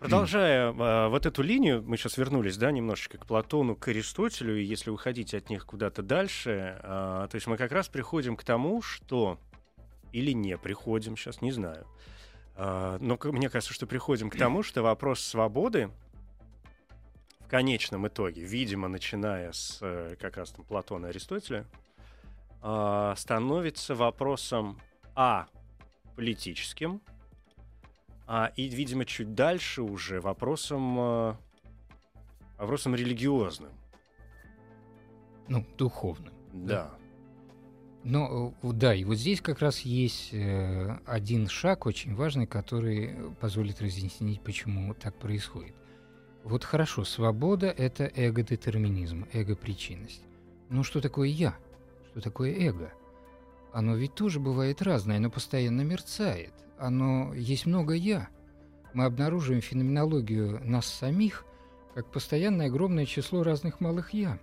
[0.00, 4.64] Продолжая а, вот эту линию, мы сейчас вернулись, да, немножечко к Платону, к Аристотелю, и
[4.64, 8.82] если уходить от них куда-то дальше, а, то есть мы как раз приходим к тому,
[8.82, 9.38] что
[10.12, 11.86] или не приходим, сейчас не знаю,
[12.54, 15.90] А, но мне кажется, что приходим к тому, что вопрос свободы
[17.40, 21.66] в конечном итоге, видимо, начиная с э, как раз там Платона и Аристотеля,
[22.60, 24.80] а, становится вопросом
[25.14, 25.48] а
[26.16, 27.00] политическим,
[28.26, 31.34] а, и, видимо, чуть дальше уже вопросом, э,
[32.58, 33.72] вопросом религиозным.
[35.48, 36.32] Ну, духовным.
[36.52, 36.90] Да.
[36.90, 37.01] Но
[38.62, 43.80] э, да, и вот здесь как раз есть э, один шаг очень важный, который позволит
[43.80, 45.74] разъяснить, почему так происходит.
[46.42, 50.22] Вот хорошо, свобода— это эго-детерминизм, эго-причинность.
[50.68, 51.56] Но что такое «я»?
[52.10, 52.92] Что такое эго?
[53.72, 56.52] Оно ведь тоже бывает разное, оно постоянно мерцает.
[56.78, 58.28] Оно есть много «я».
[58.92, 61.46] Мы обнаруживаем феноменологию нас самих
[61.94, 64.38] как постоянное огромное число разных малых «я»,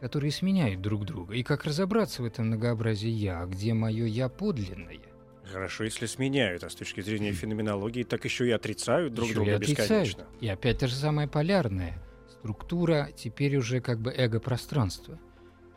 [0.00, 1.34] которые сменяют друг друга.
[1.34, 4.98] И как разобраться в этом многообразии «я», а где мое «я» подлинное?
[5.44, 9.50] Хорошо, если сменяют, а с точки зрения феноменологии, так еще и отрицают друг Ещё друга
[9.50, 10.08] и отрицают.
[10.08, 10.24] бесконечно.
[10.40, 15.18] И опять та же самая полярная структура, теперь уже как бы эго-пространство.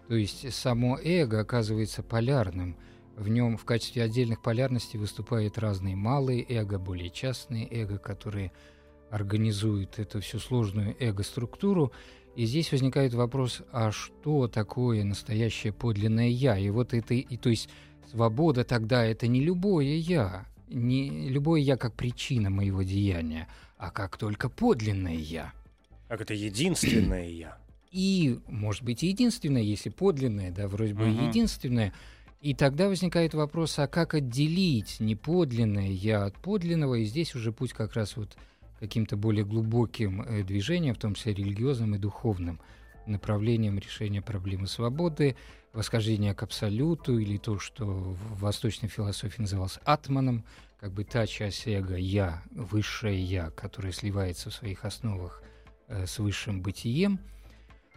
[0.07, 2.77] То есть само эго оказывается полярным.
[3.15, 8.51] В нем в качестве отдельных полярностей выступают разные малые эго, более частные эго, которые
[9.09, 11.91] организуют эту всю сложную эго-структуру.
[12.35, 16.57] И здесь возникает вопрос, а что такое настоящее подлинное «я»?
[16.57, 17.69] И вот это, и, то есть
[18.09, 24.17] свобода тогда это не любое «я», не любое «я» как причина моего деяния, а как
[24.17, 25.53] только подлинное «я».
[26.07, 27.57] Как это единственное я.
[27.91, 31.27] И, может быть, единственное, если подлинное, да, вроде бы Мгм.
[31.27, 31.93] единственное.
[32.41, 36.95] И тогда возникает вопрос, а как отделить неподлинное «я» от подлинного?
[36.95, 38.35] И здесь уже путь как раз вот
[38.83, 42.59] каким-то более глубоким э, движением, в том числе религиозным и духовным,
[43.05, 45.37] направлением решения проблемы свободы,
[45.71, 50.43] восхождения к абсолюту, или то, что в восточной философии называлось атманом,
[50.81, 55.41] как бы та часть эго «я», высшее «я», которая сливается в своих основах
[55.87, 57.19] э, с высшим бытием.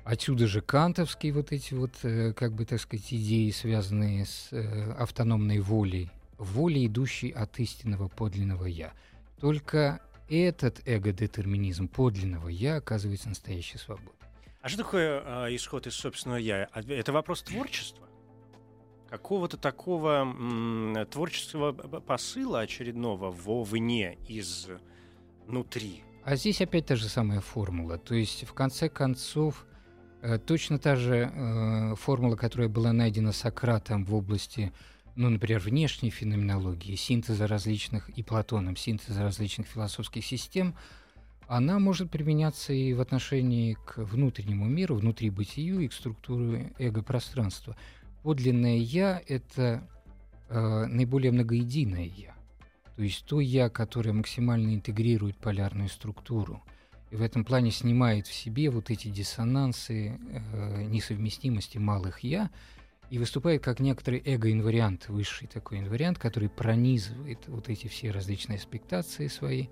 [0.04, 4.52] Отсюда же кантовские вот эти вот, э, как бы так сказать, идеи, связанные с
[4.96, 8.92] автономной волей, волей, идущей от истинного подлинного «я».
[9.40, 14.12] Только этот эго-детерминизм подлинного «я» оказывается настоящей свободой.
[14.60, 16.68] А что такое а, исход из собственного я?
[16.72, 18.08] А Это вопрос творчества?
[19.08, 24.68] Какого-то такого м, творческого посыла очередного вовне из
[25.46, 26.02] внутри.
[26.24, 27.98] А здесь опять та же самая формула.
[27.98, 29.64] То есть, в конце концов,
[30.22, 34.72] э, точно та же э, формула, которая была найдена Сократом в области,
[35.16, 40.74] ну, например, внешней феноменологии, синтеза различных, и Платоном, синтеза различных философских систем,
[41.48, 47.76] она может применяться и в отношении к внутреннему миру, внутри бытию и к структуре эго-пространства.
[48.22, 49.88] Подлинное «я»— это
[50.48, 52.34] э, наиболее многоединое «я».
[52.96, 56.62] То есть то «я», которое максимально интегрирует полярную структуру,
[57.10, 62.50] и в этом плане снимает в себе вот эти диссонансы, э, несовместимости малых «я»,
[63.10, 69.28] и выступает как некоторый эго-инвариант, высший такой инвариант, который пронизывает вот эти все различные аспектации
[69.28, 69.68] свои,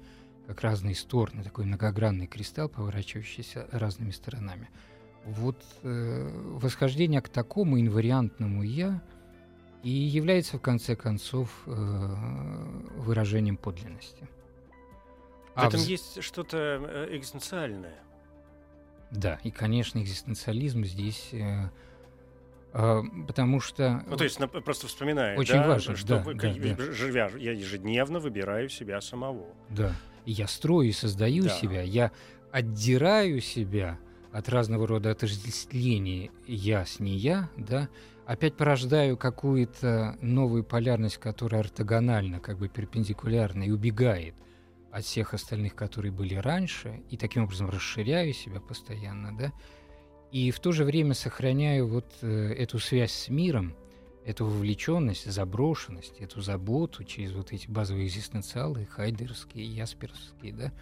[0.47, 4.68] как разные стороны, такой многогранный кристалл, поворачивающийся разными сторонами.
[5.25, 9.03] Вот э, восхождение к такому инвариантному «я»—
[9.85, 11.70] и является в конце концов э,
[12.97, 14.27] выражением подлинности.
[15.55, 15.85] В а этом в...
[15.85, 17.99] есть что-то э, экзистенциальное.
[19.11, 21.68] Да, и, конечно, экзистенциализм здесь, э,
[22.75, 24.03] потому что...
[24.09, 26.93] Ну, то есть, просто вспоминая, очень да, важно, что да, вы, да, да.
[26.93, 29.47] живя, я ежедневно выбираю себя самого.
[29.71, 29.93] Да,
[30.27, 31.51] я строю и создаю да.
[31.51, 32.11] себя, я
[32.51, 33.99] отдираю себя
[34.33, 37.89] от разного рода отождествлений «я» с «не я», да,
[38.27, 44.35] опять порождаю какую-то новую полярность, которая ортогональна, как бы перпендикулярна и убегает
[44.91, 49.53] от всех остальных, которые были раньше, и таким образом расширяю себя постоянно, да,
[50.35, 53.73] и в то же время сохраняю вот э, эту связь с миром,
[54.27, 60.73] эту вовлеченность, заброшенность, эту заботу через вот эти базовые экзистенциалы, хайдерские, ясперские, да,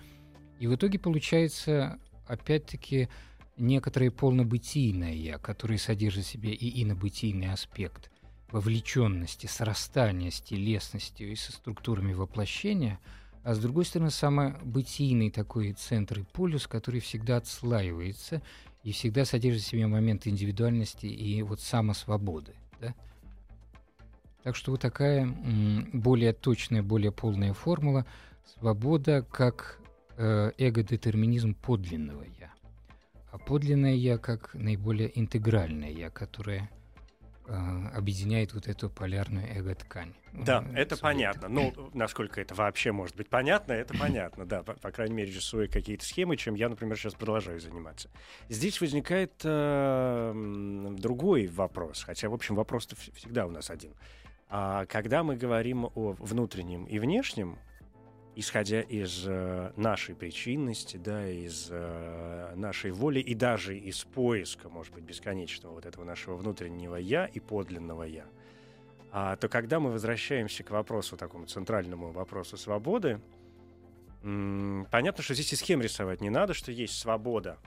[0.58, 3.10] и в итоге получается, опять-таки,
[3.58, 8.10] некоторое полнобытийное «я», которое содержит в себе и инобытийный аспект
[8.52, 12.98] вовлеченности, срастания с телесностью и со структурами воплощения,
[13.44, 18.40] а с другой стороны, самобытийный такой центр и полюс, который всегда отслаивается
[18.82, 22.54] и всегда содержит в себе момент индивидуальности и вот самосвободы.
[22.80, 22.94] Да?
[24.42, 25.26] Так что вот такая
[25.92, 28.06] более точная, более полная формула
[28.54, 29.80] свобода как
[30.16, 32.52] э, эго-детерминизм подлинного «я»
[33.32, 36.70] а подлинное «я» как наиболее интегральное «я», которое
[37.46, 40.12] объединяет вот эту полярную эго-ткань.
[40.33, 41.48] Да, э, это понятно.
[41.48, 44.62] Ну, насколько это вообще может быть понятно, это понятно, да.
[44.62, 48.11] По, по крайней мере, рисуя какие-то схемы, чем я, например, сейчас продолжаю заниматься.
[48.48, 53.92] Здесь возникает э, другой вопрос, хотя, в общем, вопрос-то всегда у нас один.
[54.48, 57.59] А когда мы говорим о внутреннем и внешнем,
[58.34, 64.94] исходя из э, нашей причинности, да, из э, нашей воли и даже из поиска, может
[64.94, 68.24] быть, бесконечного вот этого нашего внутреннего я и подлинного я,
[69.10, 73.20] а, то когда мы возвращаемся к вопросу такому центральному вопросу свободы,
[74.22, 77.58] м- понятно, что здесь и схем рисовать не надо, что есть свобода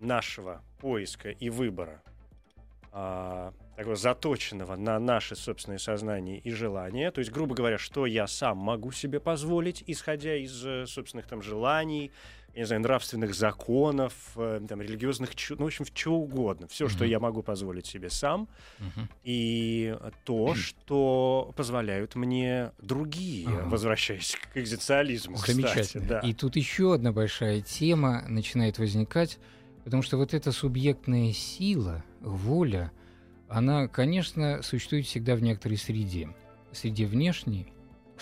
[0.00, 2.02] нашего поиска и выбора.
[2.92, 7.10] А, такого заточенного на наше собственное сознание и желания.
[7.10, 11.42] То есть, грубо говоря, что я сам могу себе позволить, исходя из э, собственных там
[11.42, 12.12] желаний,
[12.54, 16.68] не знаю, нравственных законов, э, там, религиозных, ну, в общем, чего угодно.
[16.68, 16.90] Все, uh-huh.
[16.90, 19.08] что я могу позволить себе сам, uh-huh.
[19.24, 23.68] и то, что позволяют мне другие, uh-huh.
[23.68, 25.82] возвращаясь к экзистенциализму, Замечательно.
[25.82, 26.20] Кстати, да.
[26.20, 29.38] И тут еще одна большая тема начинает возникать,
[29.82, 32.92] потому что вот эта субъектная сила, воля—
[33.54, 36.28] она, конечно, существует всегда в некоторой среде.
[36.72, 37.72] Среде внешней,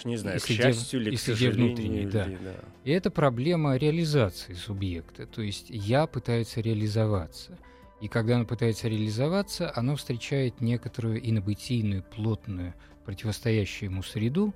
[0.05, 2.27] не знаю, и к среде, счастью или и к среде внутренней, да.
[2.27, 2.55] Или, да.
[2.85, 5.27] И это проблема реализации субъекта.
[5.27, 7.59] То есть я пытается реализоваться.
[8.03, 12.75] И когда оно пытается реализоваться, оно встречает некоторую инобытийную, плотную,
[13.07, 14.53] противостоящую ему среду.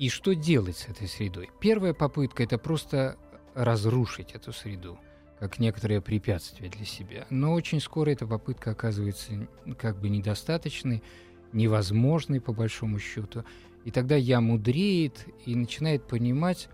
[0.00, 1.50] И что делать с этой средой?
[1.60, 3.16] Первая попытка– это просто
[3.54, 4.98] разрушить эту среду
[5.38, 7.26] как некоторое препятствие для себя.
[7.30, 9.48] Но очень скоро эта попытка оказывается
[9.78, 11.02] как бы недостаточной,
[11.52, 13.44] невозможной по большому счету.
[13.84, 16.68] И тогда я мудреет и начинает понимать,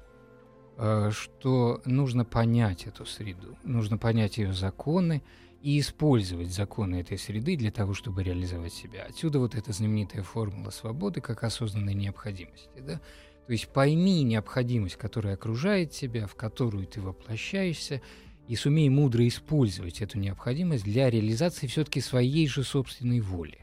[0.79, 5.23] э, что нужно понять эту среду, нужно понять ее законы
[5.63, 9.07] и использовать законы этой среды для того, чтобы реализовать себя.
[9.09, 12.81] Отсюда вот эта знаменитая формула свободы как осознанной необходимости.
[12.81, 13.01] Да?
[13.47, 18.01] То есть пойми необходимость, которая окружает тебя, в которую ты воплощаешься,
[18.49, 23.59] и сумей мудро использовать эту необходимость для реализации все-таки своей же собственной воли.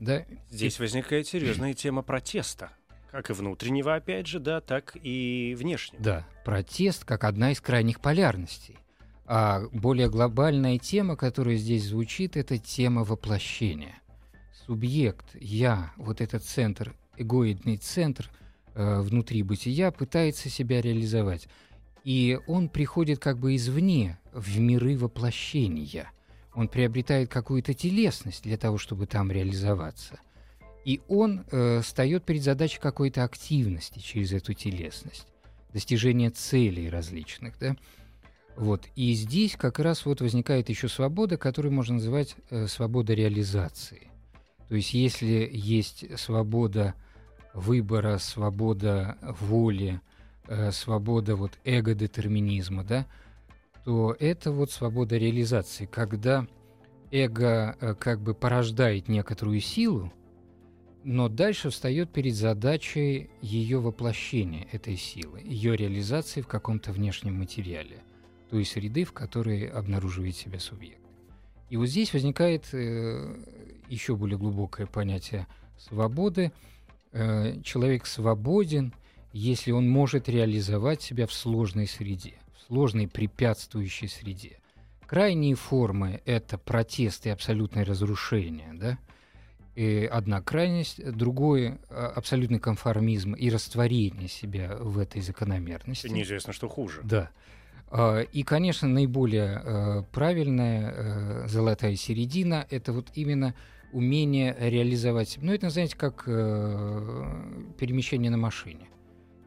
[0.00, 0.24] Да?
[0.50, 0.82] Здесь и...
[0.82, 2.70] возникает серьезная тема протеста.
[3.10, 6.02] Как и внутреннего, опять же, да, так и внешнего.
[6.02, 8.76] Да, протест как одна из крайних полярностей.
[9.24, 14.00] А более глобальная тема, которая здесь звучит, это тема воплощения.
[14.66, 18.30] Субъект, я, вот этот центр, эгоидный центр,
[18.74, 21.48] э, внутри бытия, пытается себя реализовать.
[22.04, 26.10] И он приходит как бы извне, в миры воплощения.
[26.54, 30.20] Он приобретает какую-то телесность для того, чтобы там реализоваться.
[30.84, 35.26] И он э, встает перед задачей какой-то активности через эту телесность,
[35.72, 37.58] достижения целей различных.
[37.58, 37.76] Да?
[38.56, 38.88] Вот.
[38.96, 44.08] И здесь как раз вот возникает еще свобода, которую можно называть э, свобода реализации.
[44.68, 46.94] То есть если есть свобода
[47.54, 50.00] выбора, свобода воли,
[50.48, 53.06] э, свобода вот эго-детерминизма, да,
[53.84, 56.46] то это вот свобода реализации, когда
[57.10, 60.12] эго э, как бы порождает некоторую силу,
[61.04, 68.02] но дальше встает перед задачей ее воплощения этой силы, ее реализации в каком-то внешнем материале
[68.50, 71.00] той среды, в которой обнаруживает себя субъект.
[71.70, 73.36] И вот здесь возникает э,
[73.88, 75.46] еще более глубокое понятие
[75.78, 76.52] свободы.
[77.12, 78.92] Э, человек свободен,
[79.32, 84.58] если он может реализовать себя в сложной среде, в сложной препятствующей среде.
[85.06, 88.98] Крайние формы— это протест и абсолютное разрушение, да?
[89.74, 96.08] И одна крайность, другой— абсолютный конформизм и растворение себя в этой закономерности.
[96.08, 97.00] Неизвестно, что хуже.
[97.04, 97.30] Да.
[97.90, 103.54] А, и, конечно, наиболее э, правильная золотая середина— это вот именно
[103.92, 105.38] умение реализовать.
[105.40, 108.88] Ну, это, знаете, как э, перемещение на машине.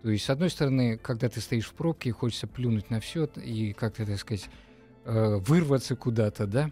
[0.01, 3.73] То есть, с одной стороны, когда ты стоишь в пробке, хочется плюнуть на все и
[3.73, 4.49] как-то, так сказать,
[5.05, 6.71] вырваться куда-то, да?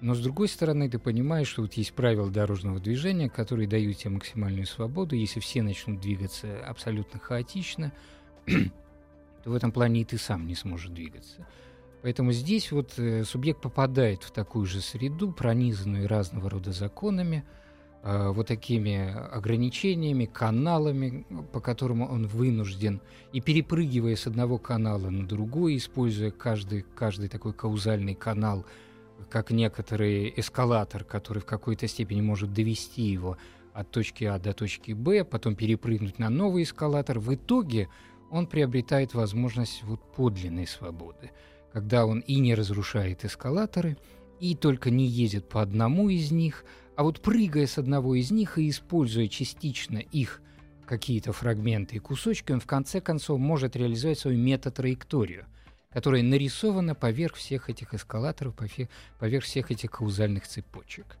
[0.00, 4.10] Но с другой стороны, ты понимаешь, что вот есть правила дорожного движения, которые дают тебе
[4.10, 5.14] максимальную свободу.
[5.14, 7.92] Если все начнут двигаться абсолютно хаотично,
[8.46, 11.46] то в этом плане и ты сам не сможешь двигаться.
[12.02, 17.65] Поэтому здесь вот э, субъект попадает в такую же среду, пронизанную разного рода законами, э,
[18.02, 23.00] вот такими ограничениями, каналами, по которым он вынужден,
[23.32, 28.64] и перепрыгивая с одного канала на другой, используя каждый, каждый такой каузальный канал,
[29.28, 33.38] как некоторый эскалатор, который в какой-то степени может довести его
[33.72, 37.18] от точки А до точки Б, потом перепрыгнуть на новый эскалатор.
[37.18, 37.88] В итоге
[38.30, 41.30] он приобретает возможность вот подлинной свободы,
[41.72, 43.98] когда он и не разрушает эскалаторы,
[44.40, 46.64] и только не ездит по одному из них,
[46.96, 50.40] а вот прыгая с одного из них и используя частично их
[50.86, 55.46] какие-то фрагменты и кусочки, он в конце концов может реализовать свою метатраекторию,
[55.90, 58.54] которая нарисована поверх всех этих эскалаторов,
[59.18, 61.18] поверх всех этих каузальных цепочек.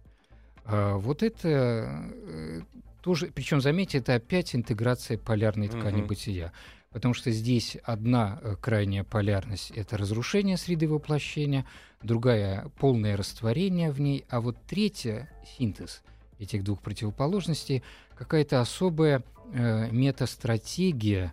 [0.64, 2.60] А вот это э,
[3.02, 6.08] тоже, причем, заметьте, это опять интеграция полярной ткани угу.
[6.08, 6.52] бытия
[6.96, 11.66] потому что здесь одна э, крайняя полярность— это разрушение среды воплощения,
[12.02, 16.02] другая— полное растворение в ней, а вот третья— синтез
[16.38, 17.82] этих двух противоположностей,
[18.14, 19.22] какая-то особая
[19.52, 21.32] э, метастратегия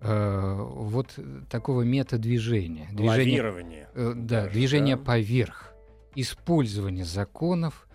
[0.00, 1.18] э, вот
[1.50, 2.88] такого метадвижения.
[2.92, 5.02] Движение, э, да, даже, движение да?
[5.02, 5.72] поверх,
[6.14, 7.88] использование законов,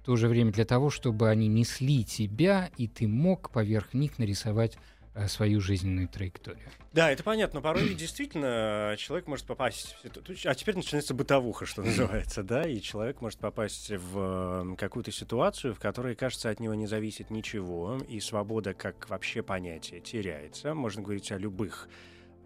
[0.00, 4.18] в то же время для того, чтобы они несли тебя, и ты мог поверх них
[4.18, 4.78] нарисовать
[5.26, 6.68] свою жизненную траекторию.
[6.92, 9.96] Да, это понятно, но порой действительно человек может попасть...
[10.44, 15.78] А теперь начинается бытовуха, что называется, да, и человек может попасть в какую-то ситуацию, в
[15.78, 20.74] которой, кажется, от него не зависит ничего, и свобода как вообще понятие теряется.
[20.74, 21.88] Можно говорить о любых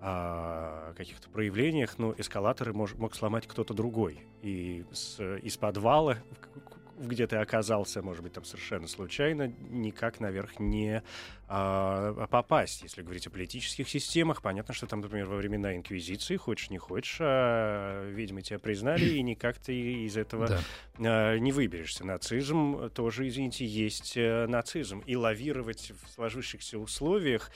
[0.05, 4.27] о каких-то проявлениях, но эскалаторы мож, мог сломать кто-то другой.
[4.43, 6.19] И с, из подвала,
[7.03, 11.03] где ты оказался, может быть, там совершенно случайно, никак наверх не
[11.49, 12.83] а, попасть.
[12.83, 17.19] Если говорить о политических системах, понятно, что там, например, во времена Инквизиции, хочешь не хочешь,
[17.21, 20.61] а, ведьмы тебя признали, и никак ты из этого да.
[20.99, 22.05] а, не выберешься.
[22.05, 25.01] Нацизм тоже, извините, есть а, нацизм.
[25.01, 27.51] И лавировать в сложившихся условиях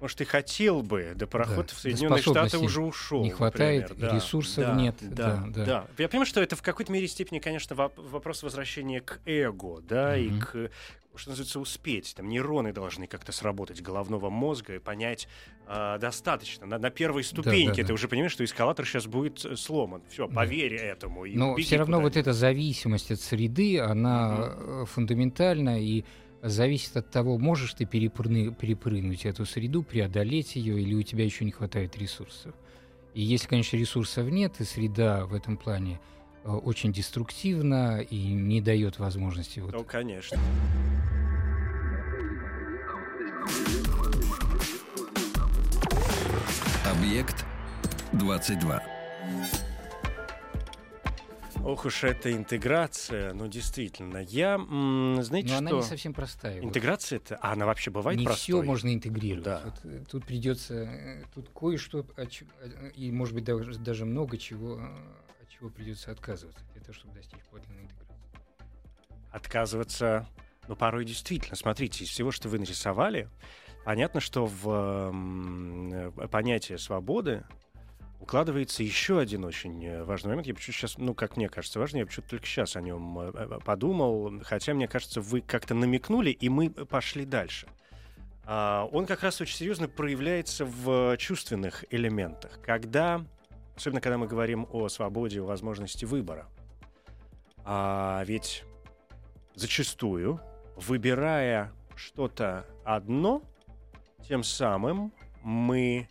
[0.00, 3.22] может, и хотел бы, да пароход да, в Соединенные Штаты уже ушел.
[3.22, 4.10] Не хватает, например.
[4.10, 4.96] да, ресурсов да, нет.
[5.00, 5.86] Да, да, да.
[5.98, 10.18] Я понимаю, что это в какой-то мере степени, конечно, вопрос возвращения к эго, да, угу.
[10.18, 10.70] и к
[11.18, 12.14] что называется, успеть.
[12.14, 15.28] Там нейроны должны как-то сработать головного мозга и понять
[15.66, 16.66] э, достаточно.
[16.66, 17.94] На, на первой ступеньке да, да, ты да.
[17.94, 20.02] уже понимаешь, что эскалатор сейчас будет э, сломан.
[20.08, 20.84] Все, поверь да.
[20.84, 21.24] этому.
[21.24, 24.86] И Но все равно вот эта зависимость от среды, она угу.
[24.86, 26.04] фундаментальна и
[26.48, 31.44] зависит от того, можешь ты перепрыгнуть, перепрыгнуть эту среду, преодолеть ее, или у тебя еще
[31.44, 32.54] не хватает ресурсов.
[33.14, 36.00] И если, конечно, ресурсов нет, и среда в этом плане
[36.44, 39.60] э, очень деструктивна и не дает возможности...
[39.60, 39.72] Вот...
[39.72, 40.38] Ну, конечно.
[46.84, 47.44] Объект
[48.12, 48.82] 22.
[51.64, 54.18] Ох уж эта интеграция, ну действительно.
[54.18, 55.58] Я, знаете Но что?
[55.58, 56.60] она не совсем простая.
[56.60, 58.42] Интеграция это, а она вообще бывает не простой?
[58.42, 59.44] все можно интегрировать.
[59.44, 59.62] Да.
[59.64, 62.06] Вот, э, тут придется, э, тут кое-что,
[62.94, 67.14] и может быть даже, даже много чего, э, от чего придется отказываться для того, чтобы
[67.14, 68.14] достичь подлинной интеграции.
[69.32, 70.28] Отказываться,
[70.68, 71.56] ну порой действительно.
[71.56, 73.28] Смотрите, из всего, что вы нарисовали,
[73.84, 77.44] понятно, что в э, понятие свободы
[78.20, 80.46] укладывается еще один очень э, важный момент.
[80.46, 83.32] Я почему сейчас, ну, как мне кажется, важный, я почему-то только сейчас о нем э,
[83.34, 87.68] э, подумал, хотя, мне кажется, вы как-то намекнули, и мы пошли дальше.
[88.44, 93.24] А, Он как раз очень серьезно проявляется в чувственных элементах, когда,
[93.76, 96.48] особенно когда мы говорим о свободе, о возможности выбора.
[97.64, 98.64] А ведь
[99.54, 100.40] зачастую,
[100.76, 103.42] выбирая что-то одно,
[104.28, 105.12] тем самым
[105.42, 106.08] мы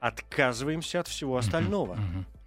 [0.00, 1.98] отказываемся от всего остального.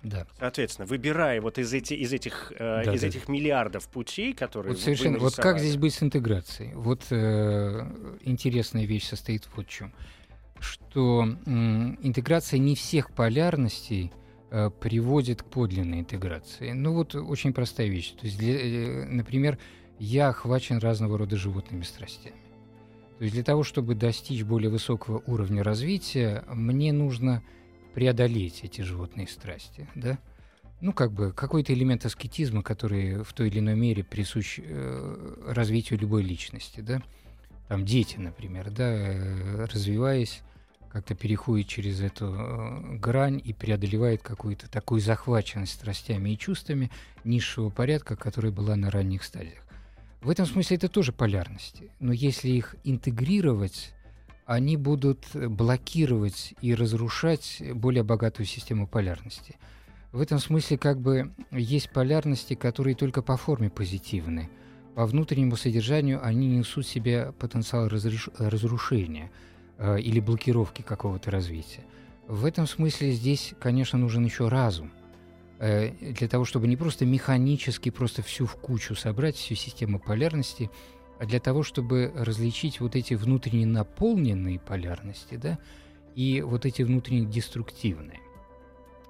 [0.04, 0.26] Да.
[0.39, 3.08] Соответственно, выбирая вот из, эти, из, этих, э, Да, из да.
[3.08, 5.20] этих миллиардов путей, которые Вот совершенно.
[5.20, 6.74] Вот как здесь быть с интеграцией?
[6.74, 9.93] Вот э, интересная вещь состоит вот в чем,
[10.60, 14.12] что м, интеграция не всех полярностей
[14.49, 16.72] э, приводит к подлинной интеграции.
[16.72, 18.14] Ну вот очень простая вещь.
[18.20, 19.60] То есть, для- э, например,
[19.99, 22.36] я охвачен разного рода животными страстями.
[23.22, 27.43] То есть для того, чтобы достичь более высокого уровня развития, мне нужно
[27.93, 30.17] преодолеть эти животные страсти, да?
[30.82, 35.99] Ну, как бы какой-то элемент аскетизма, который в той или иной мере присущ э, развитию
[35.99, 37.03] любой личности, да?
[37.67, 40.41] Там дети, например, да, э, развиваясь,
[40.91, 46.89] как-то переходит через эту э, грань и преодолевает какую-то такую захваченность страстями и чувствами
[47.24, 49.61] низшего порядка, которая была на ранних стадиях.
[50.22, 51.89] В этом смысле это тоже полярности.
[51.99, 53.91] Но если их интегрировать,
[54.45, 59.55] они будут блокировать и разрушать более богатую систему полярности.
[60.11, 64.49] В этом смысле как бы есть полярности, которые только по форме позитивны.
[64.93, 69.32] По внутреннему содержанию они несут в себе потенциал разреш- разрушения
[69.78, 71.84] э, или блокировки какого-то развития.
[72.28, 74.91] В этом смысле здесь, конечно, нужен еще разум
[75.62, 80.72] для того, чтобы не просто механически просто всю в кучу собрать, всю систему полярности,
[81.20, 85.59] а для того, чтобы различить вот эти внутренне наполненные полярности, да,
[86.16, 88.20] и вот эти внутренне деструктивные.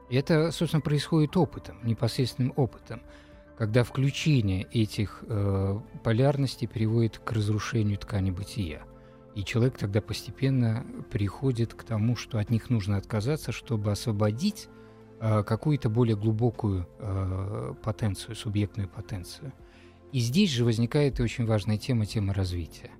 [0.09, 3.01] И это, собственно, происходит опытом, непосредственным опытом,
[3.57, 8.81] когда включение этих э, полярностей приводит к разрушению ткани бытия.
[9.35, 14.80] И человек тогда постепенно приходит к тому, что от них нужно отказаться, чтобы освободить э,
[15.43, 19.53] какую-то более глубокую э, потенцию, субъектную потенцию.
[20.11, 22.91] И здесь же возникает и очень важная тема, тема развития.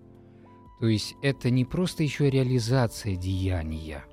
[0.80, 4.04] То есть это не просто еще реализация деяния,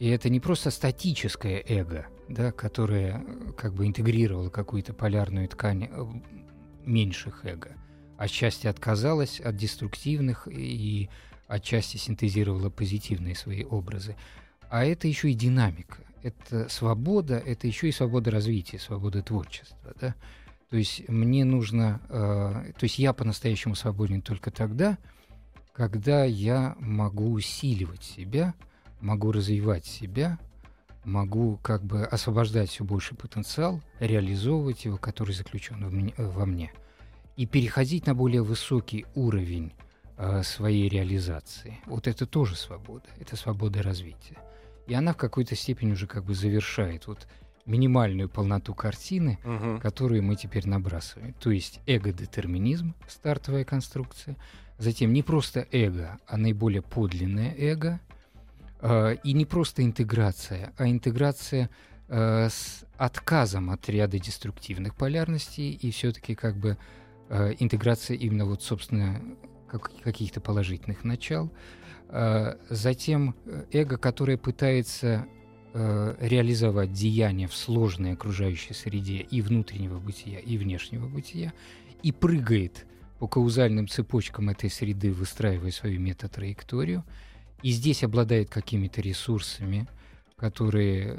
[0.00, 5.88] и это не просто статическое эго, да, которое э, как бы интегрировало какую-то полярную ткань
[5.90, 6.04] э,
[6.86, 7.72] меньших эго,
[8.16, 11.10] отчасти отказалось от деструктивных и
[11.46, 14.16] отчасти синтезировала позитивные свои образы.
[14.70, 15.98] А это еще и динамика.
[16.22, 19.94] Это свобода, это еще и свобода развития, свобода творчества.
[20.00, 20.14] Да?
[20.70, 24.96] То есть мне нужно, э, то есть я по-настоящему свободен только тогда,
[25.72, 28.54] когда я могу усиливать себя,
[29.00, 30.38] могу развивать себя,
[31.04, 36.72] могу как бы освобождать все больше потенциал, реализовывать его, который заключен в мне- во мне,
[37.36, 39.72] и переходить на более высокий уровень
[40.16, 41.78] э, своей реализации.
[41.86, 44.36] Вот это тоже свобода, это свобода развития.
[44.86, 47.26] И она в какой-то степени уже как бы завершает вот
[47.66, 49.80] минимальную полноту картины, Мгм.
[49.80, 51.34] которую мы теперь набрасываем.
[51.34, 54.36] То есть эго-детерминизм, стартовая конструкция,
[54.78, 58.00] затем не просто эго, а наиболее подлинное эго,
[58.80, 61.68] э, и не просто интеграция, а интеграция
[62.08, 66.76] э, с отказом от ряда деструктивных полярностей и все-таки как бы
[67.28, 69.20] э, интеграция именно вот, собственно,
[69.68, 71.52] как- каких-то положительных начал.
[72.12, 75.26] Э, затем э, эго, которое пытается
[75.72, 81.52] э, реализовать деяния в сложной окружающей среде и внутреннего бытия, и внешнего бытия,
[82.02, 82.84] и прыгает
[83.20, 87.04] по каузальным цепочкам этой среды, выстраивая свою метатраекторию,
[87.62, 89.86] и здесь обладает какими-то ресурсами,
[90.36, 91.18] которые,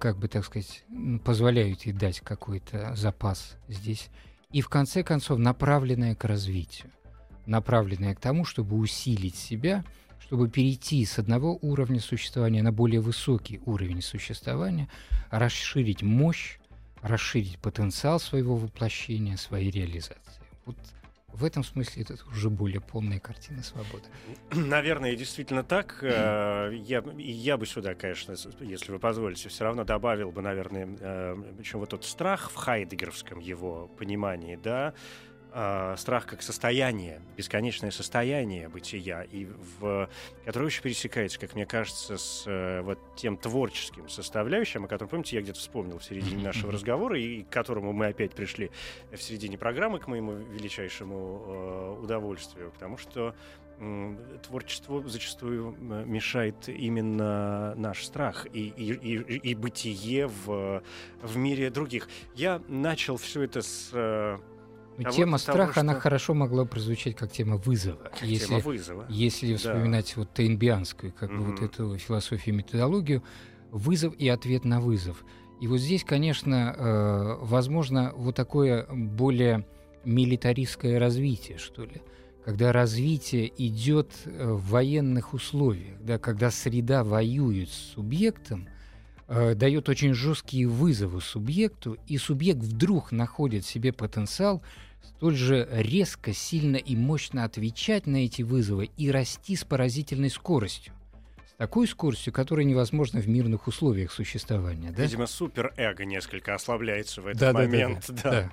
[0.00, 0.84] как бы так сказать,
[1.24, 4.10] позволяют ей дать какой-то запас здесь,
[4.50, 6.90] и в конце концов направленная к развитию,
[7.46, 9.84] направленная к тому, чтобы усилить себя,
[10.32, 14.88] чтобы перейти с одного уровня существования на более высокий уровень существования,
[15.30, 16.56] расширить мощь,
[17.02, 20.42] расширить потенциал своего воплощения, своей реализации.
[20.64, 20.78] Вот
[21.28, 24.04] в этом смысле это уже более полная картина свободы.
[24.52, 25.98] Наверное, действительно так.
[26.00, 31.80] Э, я, я бы сюда, конечно, если вы позволите, все равно добавил бы, наверное, причем
[31.80, 34.94] вот тот страх в хайдегеровском его понимании, да,
[35.52, 39.46] э, страх как состояние, бесконечное состояние бытия, и
[39.80, 40.08] в,
[40.44, 45.36] которое очень пересекается, как мне кажется, с э, вот тем творческим составляющим, о котором, помните,
[45.36, 48.70] я где-то вспомнил в середине нашего разговора, и к которому мы опять пришли
[49.10, 53.34] в середине программы, к моему величайшему э, удовольствию, потому что
[54.42, 55.74] творчеству зачастую
[56.06, 60.82] мешает именно наш страх и, и, и, и бытие в,
[61.20, 62.08] в мире других.
[62.34, 63.90] Я начал все это с
[64.98, 65.80] но того, тема страха, что...
[65.80, 67.96] она хорошо могла прозвучать как тема вызова.
[67.96, 69.06] Как если, тема вызова.
[69.08, 70.22] Если вспоминать да.
[70.22, 71.38] вот тейнбианскую, как mm-hmm.
[71.38, 73.22] бы вот эту философию, методологию,
[73.70, 75.24] вызов и ответ на вызов.
[75.60, 79.66] И вот здесь, конечно, э, возможно вот такое более
[80.04, 82.02] милитаристское развитие, что ли,
[82.44, 88.68] когда развитие идет э, в военных условиях, да, когда среда воюет с субъектом,
[89.32, 94.62] э, дает очень жесткие вызовы субъекту, и субъект вдруг находит в себе потенциал
[95.02, 100.92] столь же резко, сильно и мощно отвечать на эти вызовы и расти с поразительной скоростью.
[101.48, 104.90] С такой скоростью, которая невозможна в мирных условиях существования.
[104.90, 105.02] Да?
[105.02, 108.04] Видимо, суперэго несколько ослабляется в этот да, момент.
[108.08, 108.30] Да, да, да.
[108.30, 108.52] да.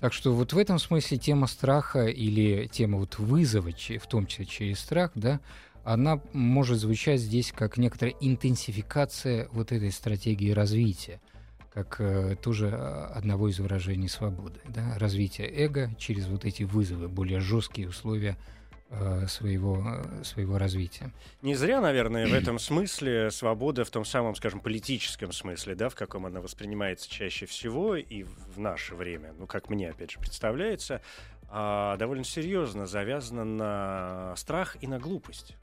[0.00, 4.46] Так что вот в этом смысле тема страха или тема вот вызова, в том числе
[4.46, 5.40] через страх, да,
[5.84, 11.20] она может звучать здесь как некоторая интенсификация вот этой стратегии развития,
[11.72, 14.60] как э, тоже а, одного из выражений свободы.
[14.68, 14.98] Да?
[14.98, 18.36] Развитие эго через вот эти вызовы, более жесткие условия
[18.94, 21.12] Э, своего, э, своего развития.
[21.40, 25.94] Не зря, наверное, в этом смысле свобода в том самом, скажем, политическом смысле, да, в
[25.94, 31.00] каком она воспринимается чаще всего и в наше время, ну, как мне, опять же, представляется,
[31.48, 35.56] а, довольно серьезно завязана на страх и на глупость.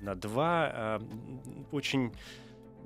[0.00, 1.02] На два а,
[1.72, 2.12] очень,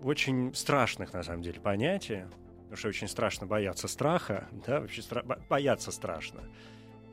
[0.03, 2.29] очень страшных, на самом деле, понятия,
[2.65, 6.43] потому что очень страшно бояться страха, да, вообще стра- бояться страшно.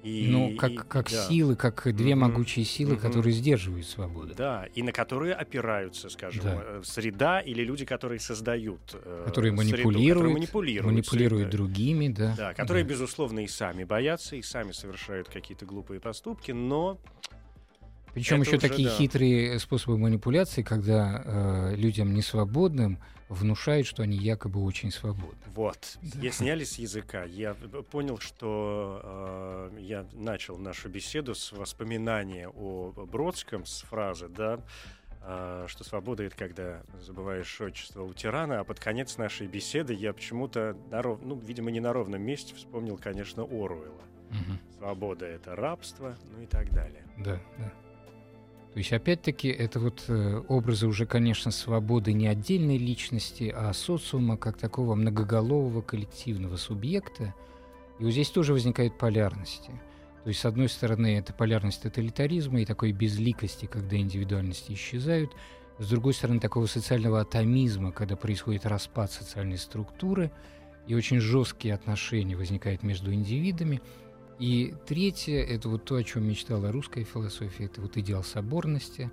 [0.03, 1.27] И, ну, как, и, как да.
[1.27, 2.15] силы, как две mm-hmm.
[2.15, 3.01] могучие силы, mm-hmm.
[3.01, 4.33] которые сдерживают свободу.
[4.33, 6.61] Да, и на которые опираются, скажем, да.
[6.63, 11.57] Э, среда или люди, которые создают э, которые манипулируют, среду, которые манипулируют, манипулируют средой.
[11.67, 12.33] другими, да.
[12.35, 12.89] Да, которые, да.
[12.89, 16.97] безусловно, и сами боятся, и сами совершают какие-то глупые поступки, но
[18.13, 18.95] причем еще уже, такие да.
[18.95, 22.99] хитрые способы манипуляции, когда э, людям несвободным
[23.29, 25.39] внушают, что они якобы очень свободны.
[25.55, 25.97] Вот.
[26.01, 26.19] Да.
[26.19, 27.23] Я сняли с языка.
[27.23, 27.53] Я
[27.89, 34.59] понял, что э, я начал нашу беседу с воспоминания о Бродском, с фразы, да,
[35.21, 40.11] э, что свобода— это когда забываешь отчество у тирана, а под конец нашей беседы я
[40.11, 41.19] почему-то, ров...
[41.23, 44.01] ну, видимо, не на ровном месте вспомнил, конечно, Оруэлла.
[44.31, 44.77] Угу.
[44.77, 47.05] Свобода— это рабство, ну и так далее.
[47.17, 47.71] Да, да.
[48.73, 54.37] То есть, опять-таки, это вот э, образы уже, конечно, свободы не отдельной личности, а социума
[54.37, 57.35] как такого многоголового коллективного субъекта.
[57.99, 59.71] И вот здесь тоже возникают полярности.
[60.23, 65.35] То есть, с одной стороны, это полярность тоталитаризма и такой безликости, когда индивидуальности исчезают.
[65.77, 70.31] С другой стороны, такого социального атомизма, когда происходит распад социальной структуры,
[70.87, 73.81] и очень жесткие отношения возникают между индивидами–
[74.41, 79.11] и третье, это вот то, о чем мечтала русская философия, это вот идеал соборности,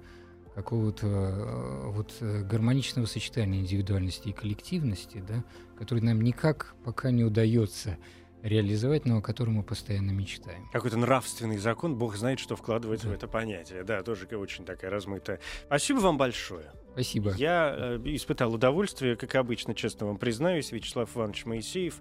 [0.54, 5.44] какого-то э, вот э, гармоничного сочетания индивидуальности и коллективности, да,
[5.76, 7.98] который нам никак пока не удается
[8.42, 10.66] реализовать, но о котором мы постоянно мечтаем.
[10.72, 13.12] Какой-то нравственный закон, бог знает, что вкладывается да.
[13.12, 13.84] в это понятие.
[13.84, 15.40] Да, тоже очень такая размытая.
[15.66, 16.72] Спасибо вам большое.
[16.92, 17.34] Спасибо.
[17.34, 22.00] Я э, испытал удовольствие, как обычно, честно вам признаюсь, Вячеслав Иванович Моисеев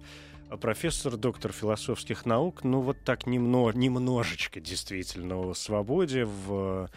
[0.56, 6.88] профессор, доктор философских наук, ну вот так немно, немножечко действительно о свободе в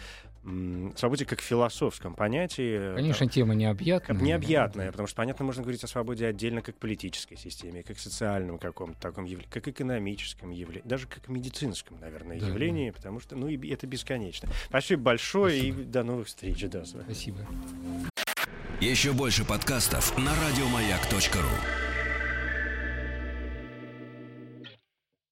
[0.97, 2.95] свободе как философском понятии.
[2.95, 4.17] Конечно, там, тема необъятная.
[4.17, 8.99] Необъятная, потому что, понятно, можно говорить о свободе отдельно как политической системе, как социальном каком-то
[8.99, 12.95] таком явлении, как экономическом явлении, даже как медицинском, наверное, да, явлении, да.
[12.95, 14.49] потому что, ну, и это бесконечно.
[14.67, 15.81] Спасибо большое Спасибо.
[15.81, 16.65] и до новых встреч.
[16.71, 17.39] Да, Спасибо.
[18.79, 21.90] Еще больше подкастов на радиомаяк.ру